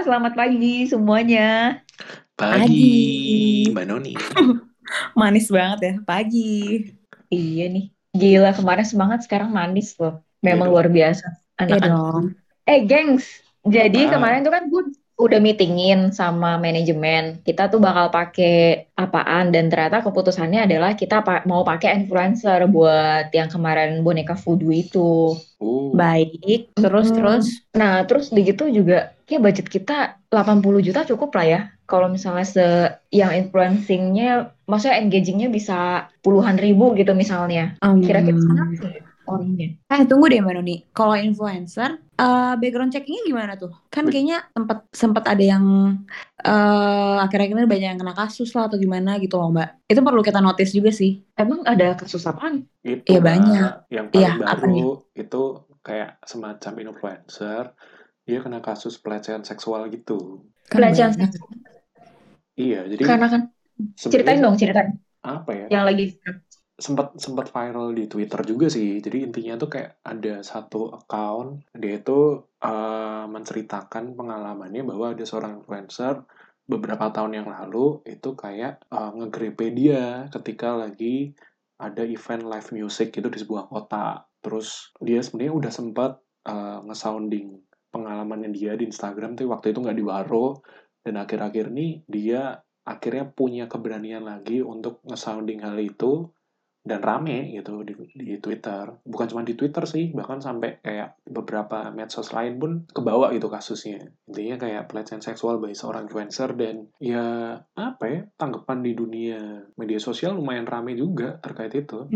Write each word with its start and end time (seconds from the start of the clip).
selamat 0.00 0.32
pagi 0.32 0.88
semuanya. 0.88 1.76
Pagi, 2.32 3.68
Mbak 3.68 3.84
Noni. 3.84 4.14
Manis 5.20 5.52
banget 5.52 5.78
ya, 5.84 5.94
pagi. 6.08 6.88
Iya 7.30 7.64
nih, 7.68 7.92
gila 8.16 8.50
kemarin 8.56 8.82
semangat 8.88 9.22
sekarang 9.28 9.52
manis 9.52 9.94
loh. 10.00 10.24
Memang 10.40 10.66
Iya 10.66 10.72
luar 10.72 10.86
biasa. 10.88 11.26
Iya 11.60 11.78
Anak-anak. 11.78 11.90
dong. 11.92 12.24
Eh, 12.64 12.80
gengs. 12.88 13.44
Jadi 13.60 14.08
Apa? 14.08 14.16
kemarin 14.16 14.40
tuh 14.40 14.52
kan 14.56 14.62
gue 14.72 14.82
udah 15.20 15.38
meetingin 15.38 16.10
sama 16.10 16.56
manajemen. 16.56 17.44
Kita 17.44 17.68
tuh 17.68 17.76
bakal 17.76 18.08
pakai 18.08 18.88
apaan 18.96 19.52
dan 19.52 19.68
ternyata 19.68 20.00
keputusannya 20.00 20.64
adalah 20.64 20.96
kita 20.96 21.20
pa- 21.20 21.44
mau 21.44 21.60
pakai 21.60 22.00
influencer 22.00 22.64
buat 22.66 23.28
yang 23.30 23.52
kemarin 23.52 24.00
boneka 24.00 24.34
voodoo 24.40 24.72
itu. 24.72 25.36
Oh, 25.60 25.92
Baik, 25.92 26.72
terus 26.72 27.12
Mm. 27.12 27.16
terus. 27.20 27.46
Nah, 27.76 28.06
terus 28.08 28.32
di 28.32 28.40
gitu 28.46 28.70
juga 28.70 29.12
kayak 29.28 29.42
budget 29.42 29.66
kita 29.68 29.96
80 30.26 30.80
juta 30.80 31.04
cukup 31.04 31.30
lah 31.36 31.46
ya. 31.46 31.60
Kalau 31.84 32.06
misalnya 32.06 32.46
se 32.46 32.66
yang 33.10 33.34
influencingnya, 33.34 34.54
maksudnya 34.64 35.02
engagingnya 35.02 35.50
bisa 35.50 36.06
puluhan 36.22 36.56
ribu 36.56 36.94
gitu 36.94 37.12
misalnya. 37.12 37.74
Kira-kira 37.82 38.38
Hmm. 38.38 38.72
sih 38.78 39.09
orangnya. 39.26 39.76
Eh 39.88 40.00
tunggu 40.08 40.26
deh 40.28 40.40
Mbak 40.40 40.54
Noni. 40.56 40.76
Kalau 40.90 41.14
influencer, 41.14 42.00
eh, 42.14 42.54
background 42.56 42.90
checkingnya 42.90 43.22
gimana 43.26 43.52
tuh? 43.54 43.70
Kan 43.88 44.08
kayaknya 44.08 44.44
sempat 44.50 44.78
sempat 44.90 45.24
ada 45.28 45.44
yang 45.44 45.64
eh 46.40 47.16
akhir-akhir 47.20 47.54
ini 47.54 47.68
banyak 47.68 47.88
yang 47.94 48.00
kena 48.00 48.14
kasus 48.16 48.50
lah 48.56 48.66
atau 48.66 48.80
gimana 48.80 49.20
gitu 49.20 49.36
loh 49.36 49.52
Mbak. 49.52 49.86
Itu 49.86 50.00
perlu 50.00 50.20
kita 50.24 50.40
notice 50.40 50.72
juga 50.72 50.90
sih. 50.90 51.20
Emang 51.36 51.60
ada 51.68 51.94
kasus 51.94 52.24
apaan? 52.24 52.64
Iya, 52.82 53.20
banyak. 53.20 53.70
Yang 53.92 54.06
paling 54.10 54.24
Iya, 54.24 54.30
apa 54.48 54.64
nih? 54.66 54.82
baru 54.84 54.92
itu 55.14 55.42
kayak 55.80 56.10
semacam 56.24 56.72
influencer, 56.84 57.62
dia 58.24 58.38
kena 58.40 58.60
kasus 58.60 59.00
pelecehan 59.00 59.44
seksual 59.44 59.88
gitu. 59.88 60.44
Kan 60.68 60.80
Pelecehan 60.80 61.12
seksual. 61.16 61.50
Iya, 62.56 62.84
jadi 62.88 63.02
Karena 63.04 63.26
kan 63.32 63.42
ceritain 63.96 64.40
dong, 64.44 64.56
ceritain. 64.60 65.00
apa 65.20 65.50
ya? 65.52 65.66
Yang 65.72 65.84
lagi 65.84 66.04
sempat 66.80 67.14
sempat 67.20 67.52
viral 67.52 67.92
di 67.92 68.08
Twitter 68.08 68.40
juga 68.42 68.66
sih. 68.72 68.98
Jadi 68.98 69.28
intinya 69.28 69.54
tuh 69.60 69.70
kayak 69.70 70.00
ada 70.02 70.40
satu 70.40 70.90
account 70.96 71.68
dia 71.76 72.00
itu 72.00 72.40
eh, 72.64 73.24
menceritakan 73.28 74.16
pengalamannya 74.16 74.82
bahwa 74.82 75.12
ada 75.12 75.24
seorang 75.28 75.60
influencer 75.60 76.24
beberapa 76.64 77.10
tahun 77.12 77.44
yang 77.44 77.48
lalu 77.52 78.00
itu 78.08 78.32
kayak 78.34 78.80
eh, 78.88 79.10
ngegrepe 79.14 79.70
dia 79.76 80.26
ketika 80.32 80.74
lagi 80.74 81.36
ada 81.80 82.04
event 82.04 82.44
live 82.48 82.70
music 82.72 83.12
gitu 83.12 83.28
di 83.28 83.38
sebuah 83.38 83.68
kota. 83.68 84.24
Terus 84.40 84.96
dia 85.04 85.20
sebenarnya 85.20 85.54
udah 85.54 85.72
sempat 85.72 86.12
eh, 86.48 86.80
ngesounding 86.88 87.60
pengalamannya 87.92 88.50
dia 88.54 88.72
di 88.78 88.88
Instagram 88.88 89.36
tuh 89.36 89.50
waktu 89.52 89.74
itu 89.74 89.78
nggak 89.82 89.98
diwaro 89.98 90.62
dan 91.02 91.18
akhir-akhir 91.18 91.74
ini 91.74 92.06
dia 92.06 92.62
akhirnya 92.86 93.28
punya 93.28 93.66
keberanian 93.66 94.24
lagi 94.24 94.64
untuk 94.64 95.02
ngesounding 95.04 95.60
hal 95.62 95.76
itu 95.78 96.30
dan 96.80 97.04
rame 97.04 97.52
gitu 97.52 97.84
di, 97.84 97.92
di 98.16 98.36
Twitter. 98.40 98.88
Bukan 99.04 99.26
cuma 99.28 99.42
di 99.44 99.52
Twitter 99.52 99.84
sih, 99.84 100.10
bahkan 100.16 100.40
sampai 100.40 100.80
kayak 100.80 101.20
beberapa 101.28 101.92
medsos 101.92 102.32
lain 102.32 102.56
pun 102.56 102.88
kebawa 102.88 103.36
gitu 103.36 103.52
kasusnya. 103.52 104.08
Intinya 104.26 104.56
kayak 104.56 104.88
pelecehan 104.88 105.20
seksual 105.20 105.60
bagi 105.60 105.76
seorang 105.76 106.08
influencer 106.08 106.56
dan 106.56 106.88
ya 106.96 107.56
apa 107.76 108.04
ya, 108.08 108.20
tanggapan 108.40 108.80
di 108.80 108.92
dunia 108.96 109.40
media 109.76 110.00
sosial 110.00 110.40
lumayan 110.40 110.64
rame 110.64 110.96
juga 110.96 111.36
terkait 111.44 111.76
itu. 111.76 112.08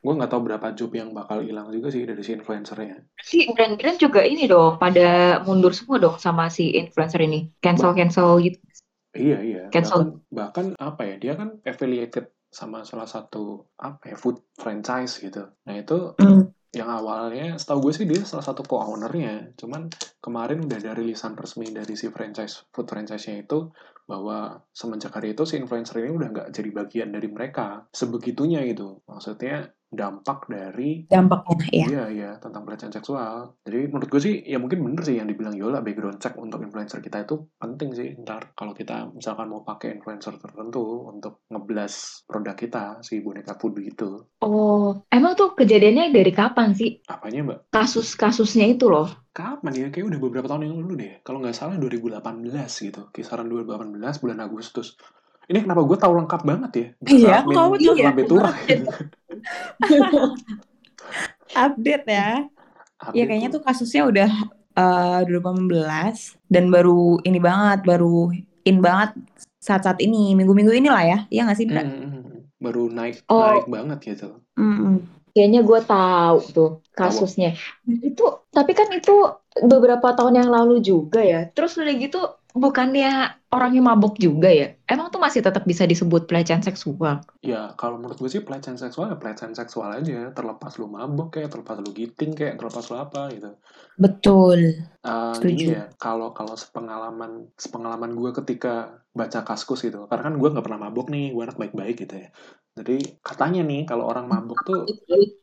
Gue 0.00 0.12
nggak 0.16 0.30
tahu 0.32 0.42
berapa 0.48 0.72
job 0.72 0.96
yang 0.96 1.12
bakal 1.12 1.44
hilang 1.44 1.68
juga 1.68 1.92
sih 1.92 2.08
dari 2.08 2.24
si 2.24 2.32
influencernya. 2.32 3.20
si 3.20 3.44
brand-brand 3.52 4.00
juga 4.00 4.24
ini 4.24 4.48
dong, 4.48 4.80
pada 4.80 5.40
mundur 5.44 5.76
semua 5.76 6.00
dong 6.00 6.16
sama 6.16 6.48
si 6.48 6.72
influencer 6.72 7.20
ini. 7.20 7.52
Cancel-cancel 7.60 8.40
gitu. 8.40 8.58
Iya 9.12 9.38
iya. 9.42 9.62
Cancel. 9.68 10.20
Bahkan, 10.30 10.32
bahkan 10.32 10.66
apa 10.78 11.02
ya? 11.04 11.16
Dia 11.20 11.32
kan 11.36 11.58
affiliated 11.64 12.30
sama 12.48 12.82
salah 12.84 13.06
satu 13.06 13.68
apa 13.76 14.12
ya 14.12 14.16
food 14.16 14.40
franchise 14.56 15.20
gitu. 15.20 15.44
Nah 15.68 15.74
itu 15.76 16.16
Hmm. 16.18 16.48
yang 16.68 16.88
awalnya 16.92 17.56
setahu 17.56 17.88
gue 17.88 17.92
sih 17.96 18.06
dia 18.08 18.20
salah 18.24 18.44
satu 18.44 18.60
co-ownernya. 18.64 19.56
Cuman 19.56 19.88
kemarin 20.20 20.64
udah 20.64 20.76
ada 20.76 20.92
rilisan 20.92 21.32
resmi 21.36 21.72
dari 21.72 21.96
si 21.96 22.12
franchise 22.12 22.68
food 22.72 22.88
franchise-nya 22.88 23.44
itu 23.48 23.72
bahwa 24.08 24.64
semenjak 24.72 25.12
hari 25.12 25.36
itu 25.36 25.44
si 25.44 25.60
influencer 25.60 26.00
ini 26.00 26.16
udah 26.16 26.28
nggak 26.32 26.48
jadi 26.56 26.70
bagian 26.72 27.08
dari 27.12 27.28
mereka. 27.28 27.84
Sebegitunya 27.92 28.64
gitu. 28.64 29.04
Maksudnya 29.04 29.68
dampak 29.88 30.44
dari 30.52 31.08
Dampaknya 31.08 31.64
ya. 31.72 31.86
Iya, 31.88 32.04
iya, 32.12 32.30
tentang 32.36 32.68
pelecehan 32.68 32.92
seksual. 32.92 33.56
Jadi 33.64 33.88
menurut 33.88 34.08
gue 34.08 34.20
sih, 34.20 34.34
ya 34.44 34.60
mungkin 34.60 34.84
bener 34.84 35.02
sih 35.04 35.16
yang 35.16 35.28
dibilang 35.28 35.56
Yola, 35.56 35.80
background 35.80 36.20
check 36.20 36.36
untuk 36.36 36.60
influencer 36.60 37.00
kita 37.00 37.24
itu 37.24 37.48
penting 37.56 37.96
sih. 37.96 38.12
Ntar 38.20 38.52
kalau 38.52 38.76
kita 38.76 39.08
misalkan 39.16 39.48
mau 39.48 39.64
pakai 39.64 39.96
influencer 39.96 40.36
tertentu 40.36 41.08
untuk 41.08 41.44
ngeblas 41.48 42.24
produk 42.28 42.56
kita, 42.56 42.84
si 43.00 43.24
boneka 43.24 43.56
voodoo 43.56 43.84
itu. 43.84 44.10
Oh, 44.44 44.92
emang 45.08 45.32
tuh 45.34 45.56
kejadiannya 45.56 46.12
dari 46.12 46.32
kapan 46.36 46.76
sih? 46.76 47.00
Apanya 47.08 47.40
mbak? 47.48 47.58
Kasus-kasusnya 47.72 48.68
itu 48.68 48.92
loh. 48.92 49.08
Kapan 49.38 49.72
ya? 49.78 49.86
Kayak 49.94 50.06
udah 50.10 50.18
beberapa 50.18 50.46
tahun 50.50 50.66
yang 50.66 50.82
lalu 50.82 50.94
deh. 50.98 51.12
Kalau 51.22 51.38
nggak 51.38 51.54
salah 51.54 51.78
2018 51.78 52.18
gitu. 52.90 53.06
Kisaran 53.14 53.46
2018 53.46 54.18
bulan 54.18 54.38
Agustus. 54.42 54.98
Ini 55.46 55.62
kenapa 55.62 55.86
gue 55.86 55.94
tahu 55.94 56.12
lengkap 56.18 56.42
banget 56.42 56.70
ya? 56.74 56.86
Iya, 57.06 57.36
tuh 57.46 58.02
Lambe 58.02 58.24
Turah. 58.26 58.52
Update 61.54 62.06
ya. 62.10 62.50
Update 62.98 63.14
Iya 63.14 63.24
kayaknya 63.30 63.48
tuh 63.54 63.62
kasusnya 63.62 64.02
udah 64.10 64.30
eh 64.74 65.20
2018 65.30 66.50
dan 66.50 66.64
baru 66.68 67.22
ini 67.22 67.38
banget, 67.38 67.86
baru 67.86 68.34
in 68.66 68.82
banget 68.82 69.14
saat-saat 69.62 70.02
ini, 70.02 70.34
minggu-minggu 70.34 70.74
inilah 70.74 71.02
ya. 71.06 71.18
Iya 71.30 71.46
nggak 71.46 71.58
sih? 71.58 71.66
Hmm, 71.70 72.42
baru 72.58 72.90
naik 72.90 73.22
Oh. 73.30 73.42
naik 73.42 73.70
banget 73.70 73.98
gitu. 74.02 74.42
Mm-mm. 74.58 75.17
Kayaknya 75.38 75.62
gue 75.62 75.80
tahu 75.86 76.38
tuh 76.50 76.70
kasusnya. 76.98 77.54
Itu, 77.86 78.42
tapi 78.50 78.74
kan 78.74 78.90
itu 78.90 79.38
beberapa 79.62 80.10
tahun 80.18 80.42
yang 80.42 80.50
lalu 80.50 80.82
juga 80.82 81.22
ya. 81.22 81.46
Terus 81.54 81.78
udah 81.78 81.94
gitu, 81.94 82.18
bukannya 82.52 83.40
orangnya 83.48 83.82
mabok 83.84 84.20
juga 84.20 84.48
ya? 84.52 84.76
Emang 84.84 85.08
tuh 85.08 85.20
masih 85.20 85.40
tetap 85.40 85.64
bisa 85.64 85.84
disebut 85.84 86.28
pelecehan 86.28 86.60
seksual? 86.64 87.24
Ya, 87.40 87.72
kalau 87.76 87.96
menurut 87.96 88.20
gue 88.20 88.30
sih 88.30 88.44
pelecehan 88.44 88.76
seksual 88.76 89.12
ya 89.12 89.16
pelecehan 89.16 89.56
seksual 89.56 89.92
aja. 89.96 90.32
Terlepas 90.32 90.76
lu 90.76 90.88
mabok 90.88 91.36
kayak, 91.36 91.52
terlepas 91.52 91.80
lu 91.80 91.90
giting 91.92 92.32
kayak, 92.36 92.60
terlepas 92.60 92.84
lu 92.88 92.96
apa 92.96 93.32
gitu. 93.32 93.50
Betul. 93.96 94.88
Setuju. 95.02 95.48
gini 95.56 95.64
ya, 95.72 95.88
kalau 95.96 96.36
kalau 96.36 96.52
sepengalaman 96.52 97.48
sepengalaman 97.56 98.12
gue 98.12 98.30
ketika 98.44 99.00
baca 99.16 99.40
kaskus 99.42 99.82
gitu, 99.88 100.04
karena 100.06 100.28
kan 100.28 100.34
gue 100.36 100.48
nggak 100.52 100.64
pernah 100.64 100.80
mabok 100.88 101.08
nih, 101.08 101.32
gue 101.32 101.42
anak 101.42 101.56
baik-baik 101.56 101.96
gitu 102.04 102.14
ya. 102.20 102.28
Jadi 102.78 103.18
katanya 103.24 103.66
nih 103.66 103.82
kalau 103.88 104.06
orang 104.06 104.30
mabok 104.30 104.60
tuh 104.62 104.86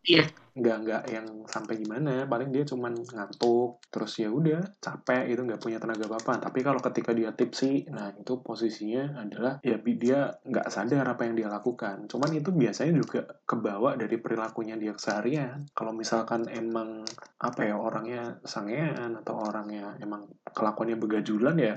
Iya. 0.06 0.30
Nggak 0.56 0.78
nggak 0.88 1.04
yang 1.12 1.28
sampai 1.44 1.76
gimana, 1.84 2.24
paling 2.32 2.48
dia 2.48 2.64
cuman 2.64 2.96
ngantuk, 2.96 3.84
terus 3.92 4.16
ya 4.24 4.32
udah 4.32 4.64
capek 4.80 5.28
gitu, 5.28 5.44
nggak 5.44 5.60
punya 5.60 5.84
tenaga 5.84 6.08
apa-apa. 6.08 6.48
Tapi 6.48 6.60
kalau 6.64 6.80
ketika 6.80 7.12
dia 7.12 7.36
tipsi, 7.36 7.84
nah 7.92 8.16
itu 8.16 8.40
posisinya 8.40 9.20
adalah 9.20 9.60
ya 9.60 9.76
dia 9.84 10.32
nggak 10.32 10.72
sadar 10.72 11.04
apa 11.04 11.28
yang 11.28 11.36
dia 11.36 11.52
lakukan. 11.52 12.08
Cuman 12.08 12.32
itu 12.32 12.56
biasanya 12.56 12.96
juga 12.96 13.28
kebawa 13.44 14.00
dari 14.00 14.16
perilakunya 14.16 14.80
dia 14.80 14.96
keseharian. 14.96 15.68
Kalau 15.76 15.92
misalkan 15.92 16.48
emang 16.48 17.04
apa 17.44 17.62
ya 17.68 17.76
orangnya 17.76 18.40
sangean 18.48 19.20
atau 19.20 19.36
orangnya 19.36 20.00
emang 20.00 20.24
kelakuannya 20.56 20.96
begajulan 20.96 21.60
ya 21.60 21.76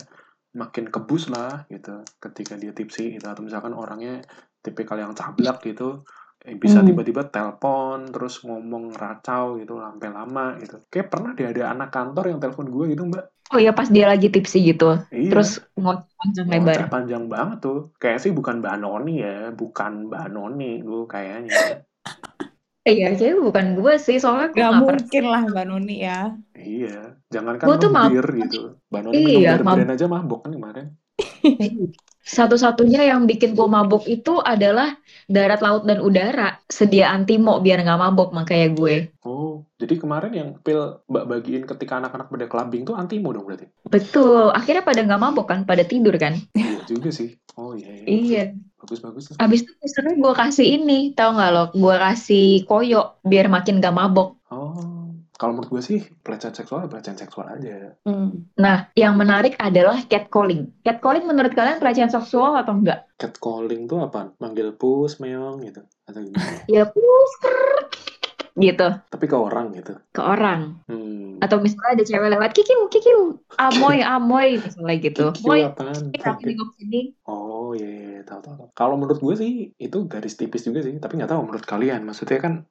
makin 0.54 0.88
kebus 0.88 1.28
lah 1.28 1.66
gitu 1.68 2.00
ketika 2.18 2.56
dia 2.56 2.72
tipsi 2.72 3.14
gitu 3.14 3.26
atau 3.28 3.44
misalkan 3.44 3.76
orangnya 3.76 4.24
tipikal 4.64 4.98
yang 4.98 5.14
cablak 5.14 5.60
gitu 5.62 6.02
eh, 6.48 6.56
bisa 6.62 6.78
Hmm. 6.80 6.88
tiba-tiba 6.88 7.22
telepon 7.34 7.98
terus 8.14 8.34
ngomong 8.46 8.84
racau 9.02 9.44
gitu 9.60 9.72
sampai 9.84 10.08
lama 10.16 10.44
gitu 10.62 10.74
kayak 10.92 11.06
pernah 11.12 11.30
deh 11.38 11.46
ada 11.52 11.62
anak 11.72 11.88
kantor 11.96 12.24
yang 12.30 12.38
telepon 12.42 12.66
gue 12.74 12.84
gitu 12.92 13.02
mbak 13.10 13.24
Oh 13.48 13.56
iya 13.56 13.72
pas 13.72 13.88
dia 13.88 14.04
lagi 14.12 14.28
tipsi 14.28 14.60
gitu. 14.60 14.84
iya 15.08 15.30
Terus 15.32 15.50
ngoceh 15.80 16.04
panjang 16.20 16.46
lebar. 16.52 16.68
ngoceh 16.68 16.88
panjang 16.94 17.24
banget 17.32 17.58
tuh 17.64 17.76
kayak 17.96 18.18
sih 18.22 18.32
bukan 18.38 18.54
mbak 18.60 18.74
Noni 18.82 19.12
ya 19.24 19.36
bukan 19.60 19.92
mbak 20.12 20.24
Noni 20.34 20.64
gue 20.84 21.02
kayaknya 21.08 21.80
Iya, 22.88 23.06
kayaknya 23.12 23.36
bukan 23.48 23.66
gue 23.76 23.92
sih, 24.00 24.16
soalnya 24.16 24.48
gue 24.48 24.60
Gak 24.64 24.72
mungkin 24.80 25.24
lah 25.28 25.40
Mbak 25.44 25.64
Noni 25.68 25.94
ya. 26.08 26.18
iya 26.56 26.88
jangan 27.34 27.54
Gua 27.60 27.76
kan 27.76 27.80
tuh 27.82 27.90
ngebir 27.92 28.26
gitu 28.48 28.58
mbak 28.90 29.00
Noni 29.04 29.16
minum 29.20 29.40
Iya, 29.44 29.50
bir-biran 29.60 29.90
aja 29.94 30.06
mabok 30.08 30.38
kan 30.44 30.52
kemarin 30.56 30.86
Satu-satunya 32.28 33.08
yang 33.08 33.24
bikin 33.24 33.56
gue 33.56 33.64
mabok 33.66 34.04
itu 34.04 34.36
adalah 34.44 34.92
darat, 35.26 35.64
laut, 35.64 35.88
dan 35.88 35.98
udara. 35.98 36.60
Sedia 36.68 37.08
antimo 37.08 37.56
biar 37.58 37.80
nggak 37.80 38.00
mabok, 38.00 38.28
makanya 38.36 38.68
gue. 38.76 38.94
oh 39.24 39.64
jadi 39.78 39.94
kemarin 39.96 40.32
yang 40.34 40.48
pil 40.60 40.98
mbak 41.06 41.24
bagiin 41.24 41.62
ketika 41.64 42.02
anak-anak 42.02 42.28
pada 42.28 42.46
clubbing 42.50 42.82
tuh 42.82 42.98
antimo 42.98 43.30
dong 43.30 43.46
berarti 43.46 43.66
Betul, 43.86 44.50
akhirnya 44.50 44.82
pada 44.82 45.00
nggak 45.06 45.20
mabok 45.20 45.46
kan, 45.48 45.60
pada 45.64 45.84
tidur 45.84 46.14
kan. 46.18 46.34
iya 46.52 46.82
juga 46.84 47.08
sih 47.08 47.28
oh 47.54 47.72
iya 47.78 47.88
iya 47.94 48.06
Iya. 48.08 48.42
bagus 48.78 48.98
bagus 49.00 49.24
Abis 49.36 49.60
itu 49.64 49.72
boosternya 49.78 50.14
gue 50.18 50.34
kasih 50.34 50.66
ini, 50.76 50.98
tau 51.14 51.30
nggak 51.36 51.50
lo? 51.50 51.64
Gue 51.74 51.94
kasih 51.96 52.44
koyo 52.66 53.20
biar 53.22 53.46
makin 53.46 53.78
gak 53.78 53.94
mabok. 53.94 54.28
oh 54.50 54.57
Kalau 55.38 55.54
menurut 55.54 55.70
gue 55.70 55.82
sih 55.86 56.00
pelecehan 56.26 56.50
seksual 56.50 56.82
ya 56.82 56.88
pelecehan 56.90 57.14
seksual 57.14 57.46
aja. 57.46 57.94
Hmm. 58.02 58.50
Nah, 58.58 58.90
yang 58.98 59.14
menarik 59.14 59.54
adalah 59.62 60.02
catcalling. 60.10 60.74
Catcalling 60.82 61.30
menurut 61.30 61.54
kalian 61.54 61.78
pelecehan 61.78 62.10
seksual 62.10 62.58
atau 62.58 62.74
enggak? 62.74 63.06
Catcalling 63.22 63.86
tuh 63.86 64.02
apa? 64.02 64.34
Manggil 64.42 64.74
pus, 64.74 65.22
meong 65.22 65.62
gitu 65.62 65.86
atau 66.10 66.20
gimana? 66.26 66.66
Ya 66.74 66.90
pus, 66.90 67.30
krrr, 67.38 67.86
gitu 68.58 68.88
Tapi 69.14 69.24
ke 69.30 69.36
orang 69.38 69.70
gitu. 69.78 69.94
ke 70.10 70.18
orang. 70.18 70.82
Hmm. 70.90 71.38
Atau 71.38 71.62
misalnya 71.62 71.94
ada 71.94 72.04
cewek 72.04 72.28
lewat, 72.34 72.50
kikiu, 72.50 72.90
kikiu, 72.90 73.38
amoy, 73.54 74.02
amoy, 74.18 74.58
misalnya 74.58 74.98
gitu. 74.98 75.30
Kikiu 75.30 75.46
Moy, 75.46 75.60
apaan? 75.62 76.10
ini 76.10 76.18
kamu 76.18 76.40
nengok 76.50 76.70
sini. 76.74 77.00
Oh 77.30 77.70
iya, 77.78 77.86
iya, 77.86 78.08
iya, 78.18 78.20
tahu. 78.26 78.42
tahu. 78.42 78.74
Kalau 78.74 78.98
menurut 78.98 79.22
gue 79.22 79.34
sih 79.38 79.52
itu 79.78 79.98
garis 80.10 80.34
tipis 80.34 80.66
juga 80.66 80.82
sih, 80.82 80.98
tapi 80.98 81.14
nggak 81.14 81.30
tahu 81.30 81.46
menurut 81.46 81.62
kalian. 81.62 82.02
Maksudnya 82.02 82.42
kan 82.42 82.66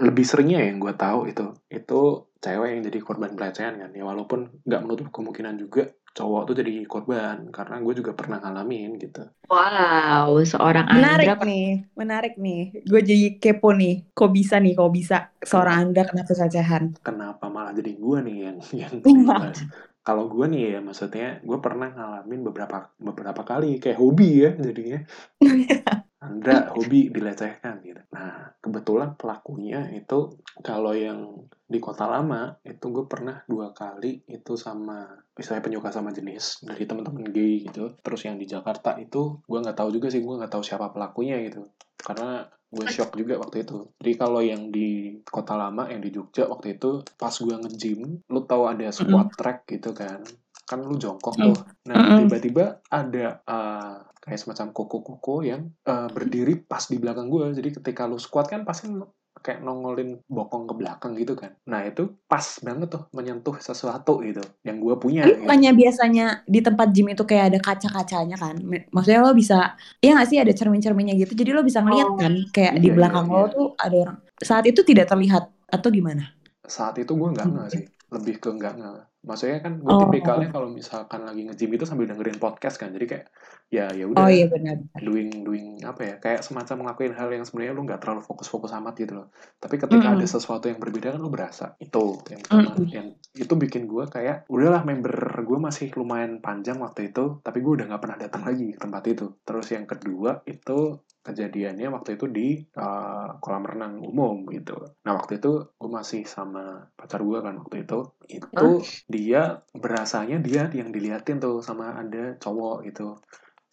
lebih 0.00 0.24
seringnya 0.24 0.60
yang 0.64 0.78
gue 0.82 0.94
tahu 0.94 1.30
itu 1.30 1.56
itu 1.72 2.00
cewek 2.40 2.68
yang 2.72 2.82
jadi 2.86 2.98
korban 3.02 3.32
pelecehan 3.34 3.74
kan. 3.80 3.90
Ya 3.92 4.04
walaupun 4.04 4.62
nggak 4.64 4.82
menutup 4.84 5.06
kemungkinan 5.10 5.56
juga 5.58 5.90
cowok 6.16 6.42
tuh 6.48 6.54
jadi 6.64 6.72
korban 6.88 7.52
karena 7.52 7.76
gue 7.84 7.92
juga 7.92 8.16
pernah 8.16 8.40
ngalamin 8.40 8.96
gitu. 8.96 9.28
Wow, 9.52 10.40
seorang 10.40 10.88
Menarik 10.88 11.36
Andra. 11.36 11.44
nih, 11.44 11.68
menarik 11.92 12.34
nih. 12.40 12.80
Gue 12.88 13.04
jadi 13.04 13.36
kepo 13.36 13.76
nih. 13.76 14.08
Kok 14.16 14.30
bisa 14.32 14.56
nih, 14.56 14.72
kok 14.72 14.92
bisa 14.96 15.16
seorang 15.44 15.92
Anda 15.92 16.08
kena 16.08 16.24
pelecehan? 16.24 16.96
Kenapa 17.04 17.52
malah 17.52 17.76
jadi 17.76 17.92
gue 17.92 18.18
nih 18.24 18.36
yang 18.48 18.56
yang? 18.72 18.92
Kalau 20.06 20.30
gue 20.30 20.46
nih 20.46 20.78
ya 20.78 20.80
maksudnya 20.80 21.42
gue 21.42 21.58
pernah 21.58 21.90
ngalamin 21.90 22.46
beberapa 22.46 22.94
beberapa 22.94 23.42
kali 23.42 23.82
kayak 23.82 23.98
hobi 23.98 24.46
ya 24.46 24.50
jadinya. 24.54 25.02
Anda 26.26 26.74
hobi 26.74 27.08
dilecehkan 27.14 27.80
gitu. 27.86 28.02
Nah, 28.10 28.58
kebetulan 28.58 29.14
pelakunya 29.14 29.86
itu 29.94 30.34
kalau 30.60 30.90
yang 30.92 31.46
di 31.66 31.78
kota 31.78 32.06
lama 32.06 32.58
itu 32.66 32.90
gue 32.90 33.06
pernah 33.06 33.42
dua 33.46 33.70
kali 33.70 34.26
itu 34.26 34.54
sama 34.58 35.06
misalnya 35.34 35.62
penyuka 35.62 35.90
sama 35.94 36.10
jenis 36.10 36.66
dari 36.66 36.82
teman-teman 36.86 37.30
gay 37.30 37.62
gitu. 37.66 37.94
Terus 38.02 38.20
yang 38.26 38.36
di 38.38 38.46
Jakarta 38.46 38.98
itu 38.98 39.38
gue 39.46 39.58
nggak 39.62 39.78
tahu 39.78 39.90
juga 39.94 40.10
sih 40.10 40.22
gue 40.22 40.34
nggak 40.34 40.52
tahu 40.52 40.62
siapa 40.66 40.90
pelakunya 40.90 41.38
gitu. 41.46 41.70
Karena 41.98 42.46
gue 42.66 42.86
shock 42.90 43.14
juga 43.14 43.38
waktu 43.38 43.62
itu. 43.62 43.94
Jadi 44.02 44.12
kalau 44.18 44.42
yang 44.42 44.74
di 44.74 45.22
kota 45.22 45.54
lama 45.54 45.86
yang 45.86 46.02
di 46.02 46.10
Jogja 46.10 46.50
waktu 46.50 46.76
itu 46.76 47.02
pas 47.14 47.32
gue 47.32 47.54
nge-gym, 47.54 48.26
lu 48.26 48.40
tahu 48.42 48.66
ada 48.66 48.90
squat 48.90 49.32
track 49.38 49.70
gitu 49.70 49.94
kan. 49.94 50.22
Kan 50.66 50.82
lu 50.82 50.98
jongkok 50.98 51.34
tuh. 51.38 51.54
Nah, 51.86 52.18
tiba-tiba 52.20 52.82
ada 52.90 53.38
uh, 53.46 54.02
kayak 54.18 54.42
semacam 54.42 54.74
koko-koko 54.74 55.46
yang 55.46 55.70
uh, 55.86 56.10
berdiri 56.10 56.58
pas 56.66 56.82
di 56.90 56.98
belakang 56.98 57.30
gue. 57.30 57.54
Jadi 57.54 57.78
ketika 57.78 58.10
lu 58.10 58.18
squat 58.18 58.50
kan 58.50 58.66
pasti 58.66 58.90
kayak 59.36 59.62
nongolin 59.62 60.18
bokong 60.26 60.66
ke 60.66 60.74
belakang 60.74 61.14
gitu 61.14 61.38
kan. 61.38 61.54
Nah 61.70 61.86
itu 61.86 62.18
pas 62.26 62.42
banget 62.66 62.90
tuh 62.90 63.06
menyentuh 63.14 63.54
sesuatu 63.62 64.18
gitu 64.26 64.42
yang 64.66 64.82
gue 64.82 64.98
punya. 64.98 65.22
Tapi 65.22 65.38
gitu. 65.38 65.40
bukannya 65.46 65.70
biasanya 65.76 66.26
di 66.50 66.60
tempat 66.64 66.88
gym 66.90 67.14
itu 67.14 67.22
kayak 67.22 67.54
ada 67.54 67.58
kaca-kacanya 67.62 68.34
kan? 68.34 68.58
Maksudnya 68.90 69.20
lo 69.22 69.30
bisa, 69.38 69.78
iya 70.02 70.18
nggak 70.18 70.28
sih 70.28 70.38
ada 70.42 70.50
cermin-cerminnya 70.50 71.14
gitu. 71.14 71.38
Jadi 71.38 71.50
lo 71.54 71.62
bisa 71.62 71.78
ngeliat 71.84 72.10
Oh. 72.10 72.18
kan, 72.18 72.34
kayak 72.50 72.82
di 72.82 72.90
Iya, 72.90 72.96
belakang 72.98 73.26
iya, 73.30 73.34
lo 73.38 73.44
iya. 73.46 73.54
tuh 73.54 73.66
ada 73.78 73.96
orang. 74.02 74.16
Saat 74.42 74.64
itu 74.66 74.80
tidak 74.82 75.06
terlihat 75.06 75.44
atau 75.70 75.88
gimana? 75.94 76.24
Saat 76.66 76.98
itu 76.98 77.12
gue 77.14 77.28
nggak 77.30 77.46
nggak 77.46 77.68
sih, 77.70 77.82
lebih 78.14 78.38
ke 78.38 78.48
nggak 78.50 78.72
nggak. 78.78 78.94
Maksudnya 79.26 79.58
kan 79.58 79.82
gue 79.82 79.90
Oh. 79.90 79.98
tipikalnya 80.06 80.48
kalau 80.54 80.70
misalkan 80.70 81.26
lagi 81.26 81.42
nge-gym 81.42 81.74
itu 81.74 81.82
sambil 81.82 82.06
dengerin 82.06 82.38
podcast 82.38 82.78
kan. 82.78 82.94
Jadi 82.94 83.06
kayak 83.10 83.26
ya 83.66 83.90
ya 83.90 84.06
udah 84.06 84.22
Oh 84.22 84.30
iya 84.30 84.46
benar. 84.46 84.78
doing 85.02 85.42
doing 85.42 85.82
apa 85.82 86.00
ya 86.06 86.14
kayak 86.22 86.46
semacam 86.46 86.86
ngelakuin 86.86 87.14
hal 87.18 87.28
yang 87.34 87.42
sebenarnya 87.42 87.74
lu 87.74 87.82
nggak 87.82 87.98
terlalu 87.98 88.22
fokus-fokus 88.22 88.70
amat 88.78 88.94
gitu 88.94 89.18
loh 89.18 89.26
tapi 89.58 89.74
ketika 89.82 90.06
Mm-mm. 90.06 90.22
ada 90.22 90.26
sesuatu 90.30 90.70
yang 90.70 90.78
berbeda 90.78 91.10
kan 91.10 91.18
lu 91.18 91.34
berasa 91.34 91.74
itu 91.82 92.22
yang 92.30 92.46
pertama 92.46 92.78
Mm-mm. 92.78 92.86
yang 92.94 93.06
itu 93.34 93.54
bikin 93.58 93.90
gue 93.90 94.06
kayak 94.06 94.46
udahlah 94.46 94.86
member 94.86 95.10
gue 95.42 95.58
masih 95.58 95.90
lumayan 95.98 96.38
panjang 96.38 96.78
waktu 96.78 97.10
itu 97.10 97.42
tapi 97.42 97.58
gue 97.58 97.72
udah 97.74 97.86
nggak 97.90 98.02
pernah 98.06 98.18
datang 98.22 98.42
lagi 98.46 98.70
ke 98.70 98.78
tempat 98.78 99.02
itu 99.10 99.26
terus 99.42 99.66
yang 99.74 99.82
kedua 99.84 100.46
itu 100.46 100.78
kejadiannya 101.26 101.90
waktu 101.90 102.14
itu 102.14 102.30
di 102.30 102.48
uh, 102.78 103.42
kolam 103.42 103.66
renang 103.66 103.98
umum 103.98 104.46
gitu 104.54 104.78
nah 105.02 105.18
waktu 105.18 105.42
itu 105.42 105.74
gue 105.74 105.90
masih 105.90 106.22
sama 106.22 106.86
pacar 106.94 107.18
gue 107.26 107.38
kan 107.42 107.58
waktu 107.58 107.82
itu 107.82 107.98
itu 108.30 108.70
dia 109.10 109.66
berasanya 109.74 110.38
dia 110.38 110.70
yang 110.70 110.94
diliatin 110.94 111.42
tuh 111.42 111.58
sama 111.58 111.98
ada 111.98 112.38
cowok 112.38 112.86
gitu 112.86 113.18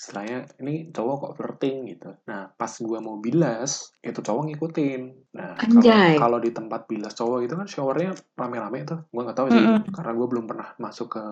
istilahnya 0.04 0.44
ini 0.60 0.92
cowok 0.92 1.16
kok 1.16 1.34
flirting 1.40 1.88
gitu. 1.96 2.12
Nah 2.28 2.52
pas 2.52 2.76
gua 2.84 3.00
mau 3.00 3.24
bilas 3.24 3.96
itu 4.04 4.20
cowok 4.20 4.52
ngikutin. 4.52 5.02
Nah 5.40 5.56
kalau 6.20 6.44
di 6.44 6.52
tempat 6.52 6.92
bilas 6.92 7.16
cowok 7.16 7.40
itu 7.48 7.56
kan 7.56 7.68
showernya 7.72 8.12
rame-rame 8.36 8.84
tuh. 8.84 9.00
Gua 9.08 9.24
nggak 9.24 9.38
tahu 9.40 9.48
sih 9.56 9.64
Mm-mm. 9.64 9.96
karena 9.96 10.12
gua 10.12 10.28
belum 10.28 10.46
pernah 10.50 10.76
masuk 10.76 11.08
ke 11.16 11.24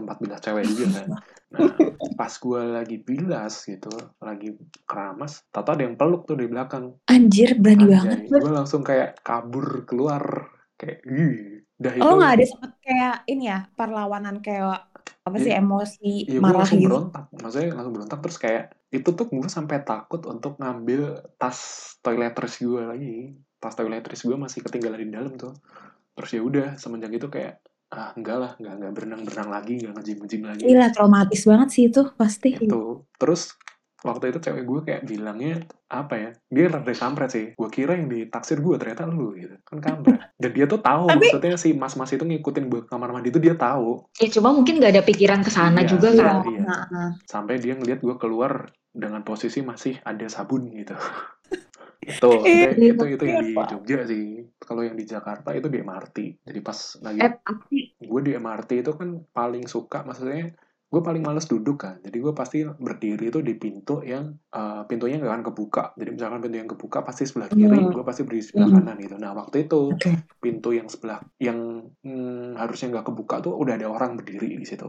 tempat 0.00 0.16
bilas 0.18 0.40
cewek 0.40 0.64
juga 0.64 0.86
kan. 0.96 1.08
Nah 1.50 1.66
pas 2.14 2.30
gua 2.38 2.62
lagi 2.62 3.02
bilas 3.02 3.66
gitu, 3.66 3.90
lagi 4.22 4.54
keramas, 4.86 5.42
tato 5.50 5.74
ada 5.74 5.82
yang 5.82 5.98
peluk 5.98 6.22
tuh 6.22 6.38
di 6.38 6.46
belakang. 6.46 6.94
Anjir 7.10 7.58
berani 7.58 7.90
banget. 7.90 8.22
Anjay, 8.22 8.38
gue 8.38 8.52
langsung 8.54 8.86
kayak 8.86 9.18
kabur 9.26 9.82
keluar 9.82 10.46
kayak 10.78 11.02
ih. 11.10 11.66
Dah 11.74 11.90
itu 11.90 12.06
Lo 12.06 12.22
nggak 12.22 12.34
ada 12.38 12.44
sempet 12.46 12.72
kayak 12.86 13.14
ini 13.26 13.50
ya 13.50 13.66
perlawanan 13.74 14.38
kayak 14.38 14.86
apa 15.20 15.36
sih 15.42 15.50
Iya. 15.50 15.58
emosi 15.58 16.12
gue 16.30 16.38
marah 16.38 16.62
langsung 16.62 16.78
gitu? 16.78 16.86
berontak, 16.86 17.24
maksudnya 17.34 17.70
langsung 17.74 17.92
berontak 17.98 18.18
terus 18.22 18.38
kayak 18.38 18.64
itu 18.94 19.08
tuh 19.10 19.26
gue 19.26 19.48
sampai 19.50 19.76
takut 19.82 20.22
untuk 20.30 20.54
ngambil 20.62 21.02
tas 21.34 21.58
toiletries 21.98 22.56
gue 22.62 22.82
lagi, 22.86 23.16
tas 23.58 23.74
toiletries 23.74 24.22
gue 24.22 24.36
masih 24.38 24.62
ketinggalan 24.62 25.02
di 25.02 25.10
dalam 25.10 25.34
tuh, 25.34 25.52
terus 26.14 26.30
ya 26.30 26.40
udah 26.46 26.68
semenjak 26.78 27.10
itu 27.10 27.26
kayak 27.26 27.58
ah 27.90 28.14
enggak 28.14 28.38
lah 28.38 28.52
nggak 28.54 28.74
nggak 28.76 28.92
berenang 28.92 29.22
berenang 29.22 29.50
lagi 29.50 29.72
nggak 29.76 29.92
ngejim 29.92 30.18
ngejim 30.20 30.42
lagi 30.44 30.62
Gila 30.62 30.88
traumatis 30.90 31.42
banget 31.42 31.68
sih 31.70 31.82
itu 31.86 32.02
pasti. 32.14 32.54
itu 32.54 32.82
terus 33.14 33.58
waktu 34.00 34.30
itu 34.30 34.40
cewek 34.40 34.64
gue 34.64 34.80
kayak 34.82 35.02
bilangnya 35.04 35.60
apa 35.86 36.14
ya 36.16 36.30
dia 36.46 36.66
rada 36.68 36.88
kampret 36.88 37.28
sih 37.28 37.46
gue 37.52 37.68
kira 37.68 37.92
yang 37.92 38.08
ditaksir 38.08 38.56
gue 38.58 38.72
ternyata 38.74 39.04
lu 39.04 39.34
gitu 39.34 39.58
kan 39.60 39.76
kampret 39.76 40.16
dan 40.32 40.50
dia 40.50 40.64
tuh 40.64 40.80
tahu 40.80 41.04
Tapi- 41.04 41.20
maksudnya 41.20 41.58
si 41.58 41.74
mas 41.74 41.92
mas 41.94 42.08
itu 42.08 42.22
ngikutin 42.22 42.64
gue 42.66 42.80
ke 42.80 42.88
kamar 42.88 43.10
mandi 43.10 43.28
itu 43.28 43.36
dia 43.36 43.52
tahu 43.52 44.06
Ya 44.16 44.30
cuma 44.30 44.50
mungkin 44.50 44.78
nggak 44.78 44.92
ada 44.94 45.02
pikiran 45.02 45.42
ke 45.42 45.50
sana 45.50 45.82
Iya, 45.82 45.88
juga 45.90 46.08
iya. 46.08 46.22
kan. 46.22 46.36
iya. 46.46 46.60
Nah, 46.62 46.82
nah. 46.88 47.10
sampai 47.26 47.58
dia 47.58 47.74
ngeliat 47.74 48.00
gue 48.00 48.14
keluar 48.16 48.70
dengan 48.88 49.20
posisi 49.20 49.60
masih 49.60 49.98
ada 50.00 50.24
sabun 50.26 50.70
gitu 50.70 50.94
itu 52.00 52.28
itu 52.48 53.04
itu, 53.04 53.24
yang 53.28 53.44
di? 53.44 53.52
Jogja 53.68 53.98
sih 54.08 54.24
kalau 54.56 54.80
yang 54.80 54.96
di 54.96 55.04
Jakarta 55.04 55.52
itu 55.52 55.68
di 55.68 55.78
MRT 55.84 56.16
jadi 56.48 56.60
pas 56.64 56.78
lagi 57.04 57.20
Eh, 57.20 57.32
gue 58.00 58.20
di 58.24 58.32
MRT 58.32 58.70
itu 58.80 58.92
kan 58.96 59.08
paling 59.30 59.68
suka 59.68 60.00
maksudnya 60.08 60.48
gue 60.90 61.02
paling 61.06 61.22
males 61.22 61.46
duduk 61.46 61.86
kan 61.86 62.02
jadi 62.02 62.16
gue 62.18 62.32
pasti 62.34 62.66
berdiri 62.66 63.30
itu 63.30 63.38
di 63.44 63.54
pintu 63.54 64.02
yang 64.02 64.34
eh, 64.50 64.82
pintunya 64.90 65.20
nggak 65.22 65.32
akan 65.38 65.44
kebuka 65.52 65.84
jadi 65.94 66.10
misalkan 66.16 66.40
pintu 66.42 66.56
yang 66.58 66.70
kebuka 66.72 66.98
pasti 67.06 67.22
sebelah 67.28 67.46
kiri 67.52 67.78
Hmm. 67.86 67.94
gue 67.94 68.02
pasti 68.02 68.22
berdiri 68.26 68.42
sebelah 68.42 68.68
Hmm. 68.72 68.76
kanan 68.80 68.96
gitu 68.98 69.16
nah 69.20 69.30
waktu 69.36 69.70
itu 69.70 69.94
Oke. 69.94 70.10
pintu 70.42 70.74
yang 70.74 70.88
sebelah 70.90 71.20
yang 71.38 71.84
hmm, 72.02 72.58
harusnya 72.58 72.96
nggak 72.96 73.06
kebuka 73.12 73.44
tuh 73.44 73.54
udah 73.54 73.76
ada 73.78 73.86
orang 73.86 74.18
berdiri 74.18 74.56
di 74.58 74.66
situ 74.66 74.88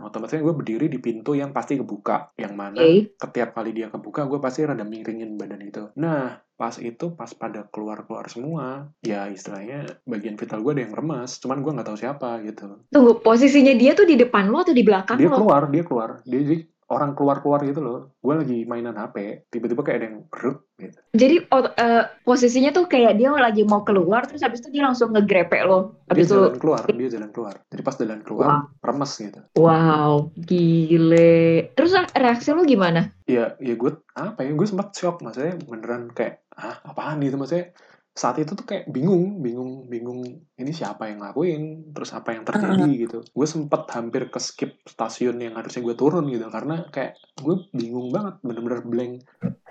nah 0.00 0.08
otomatis 0.08 0.40
gue 0.40 0.54
berdiri 0.56 0.88
di 0.88 0.96
pintu 0.96 1.36
yang 1.36 1.52
pasti 1.52 1.76
kebuka 1.76 2.32
yang 2.40 2.56
mana 2.56 2.80
oke. 2.80 3.20
setiap 3.20 3.52
kali 3.52 3.76
dia 3.76 3.92
kebuka 3.92 4.24
gue 4.24 4.40
pasti 4.40 4.64
rada 4.64 4.80
miringin 4.80 5.36
badan 5.36 5.60
itu 5.60 5.92
nah 6.00 6.40
pas 6.56 6.72
itu 6.80 7.12
pas 7.12 7.28
pada 7.36 7.68
keluar 7.68 8.08
keluar 8.08 8.24
semua 8.32 8.88
ya 9.04 9.28
istilahnya 9.28 10.00
bagian 10.08 10.40
vital 10.40 10.64
gue 10.64 10.72
ada 10.80 10.82
yang 10.88 10.96
remas 10.96 11.36
cuman 11.36 11.60
gue 11.60 11.72
nggak 11.76 11.88
tahu 11.92 11.98
siapa 12.00 12.40
gitu 12.48 12.80
Tunggu, 12.88 13.20
posisinya 13.20 13.76
dia 13.76 13.92
tuh 13.92 14.08
di 14.08 14.16
depan 14.16 14.48
lo 14.48 14.64
atau 14.64 14.72
di 14.72 14.80
belakang 14.80 15.20
dia 15.20 15.28
lo? 15.28 15.36
keluar 15.36 15.68
dia 15.68 15.84
keluar 15.84 16.10
dia 16.24 16.40
jadi 16.40 16.64
orang 16.90 17.14
keluar 17.14 17.38
keluar 17.38 17.62
gitu 17.62 17.78
loh 17.78 18.18
gue 18.18 18.34
lagi 18.34 18.58
mainan 18.66 18.98
hp 18.98 19.46
tiba-tiba 19.48 19.80
kayak 19.86 19.98
ada 20.02 20.06
yang 20.10 20.18
beruk 20.26 20.66
gitu 20.76 20.98
Jadi 21.14 21.36
eh, 21.46 22.04
posisinya 22.26 22.70
tuh 22.74 22.88
kayak 22.90 23.20
dia 23.20 23.28
lagi 23.30 23.62
mau 23.68 23.84
keluar, 23.84 24.24
terus 24.24 24.40
habis 24.40 24.64
itu 24.64 24.72
dia 24.72 24.88
langsung 24.88 25.12
ngegrepe 25.12 25.60
lo. 25.66 26.00
dia 26.08 26.16
Habis 26.16 26.26
itu, 26.30 26.36
jalan 26.40 26.58
keluar 26.58 26.82
dia 26.88 27.08
jalan 27.12 27.30
keluar 27.30 27.54
jadi 27.68 27.82
pas 27.84 27.96
jalan 28.00 28.20
keluar 28.24 28.48
remes 28.80 29.12
gitu 29.14 29.40
wow, 29.54 30.32
gile. 30.34 31.70
Terus 31.76 31.92
reaksi 32.16 32.50
lo 32.50 32.64
gimana? 32.66 33.12
ya 33.30 33.54
ya 33.62 33.74
gue 33.78 33.92
apa 34.18 34.42
ya 34.42 34.50
gue 34.50 34.66
sempat 34.66 34.90
shock 34.90 35.22
maksudnya 35.22 35.54
beneran 35.62 36.10
kayak 36.10 36.42
ah 36.58 36.82
apaan 36.82 37.22
gitu 37.22 37.38
maksudnya 37.38 37.70
saat 38.10 38.36
itu 38.36 38.52
tuh 38.52 38.66
kayak 38.66 38.84
bingung 38.86 39.38
bingung 39.38 39.86
bingung 39.86 40.20
ini 40.52 40.70
siapa 40.70 41.06
yang 41.06 41.22
ngelakuin 41.22 41.94
terus 41.94 42.10
apa 42.10 42.34
yang 42.34 42.42
terjadi 42.42 42.90
gitu 43.00 43.18
gue 43.22 43.46
sempet 43.46 43.86
hampir 43.88 44.26
ke 44.26 44.36
skip 44.36 44.82
stasiun 44.84 45.38
yang 45.38 45.54
harusnya 45.54 45.80
gue 45.80 45.94
turun 45.94 46.26
gitu 46.26 46.42
karena 46.46 46.84
kayak 46.88 47.14
gue 47.38 47.70
bingung 47.70 48.10
banget 48.10 48.42
bener-bener 48.42 48.82
blank 48.82 49.14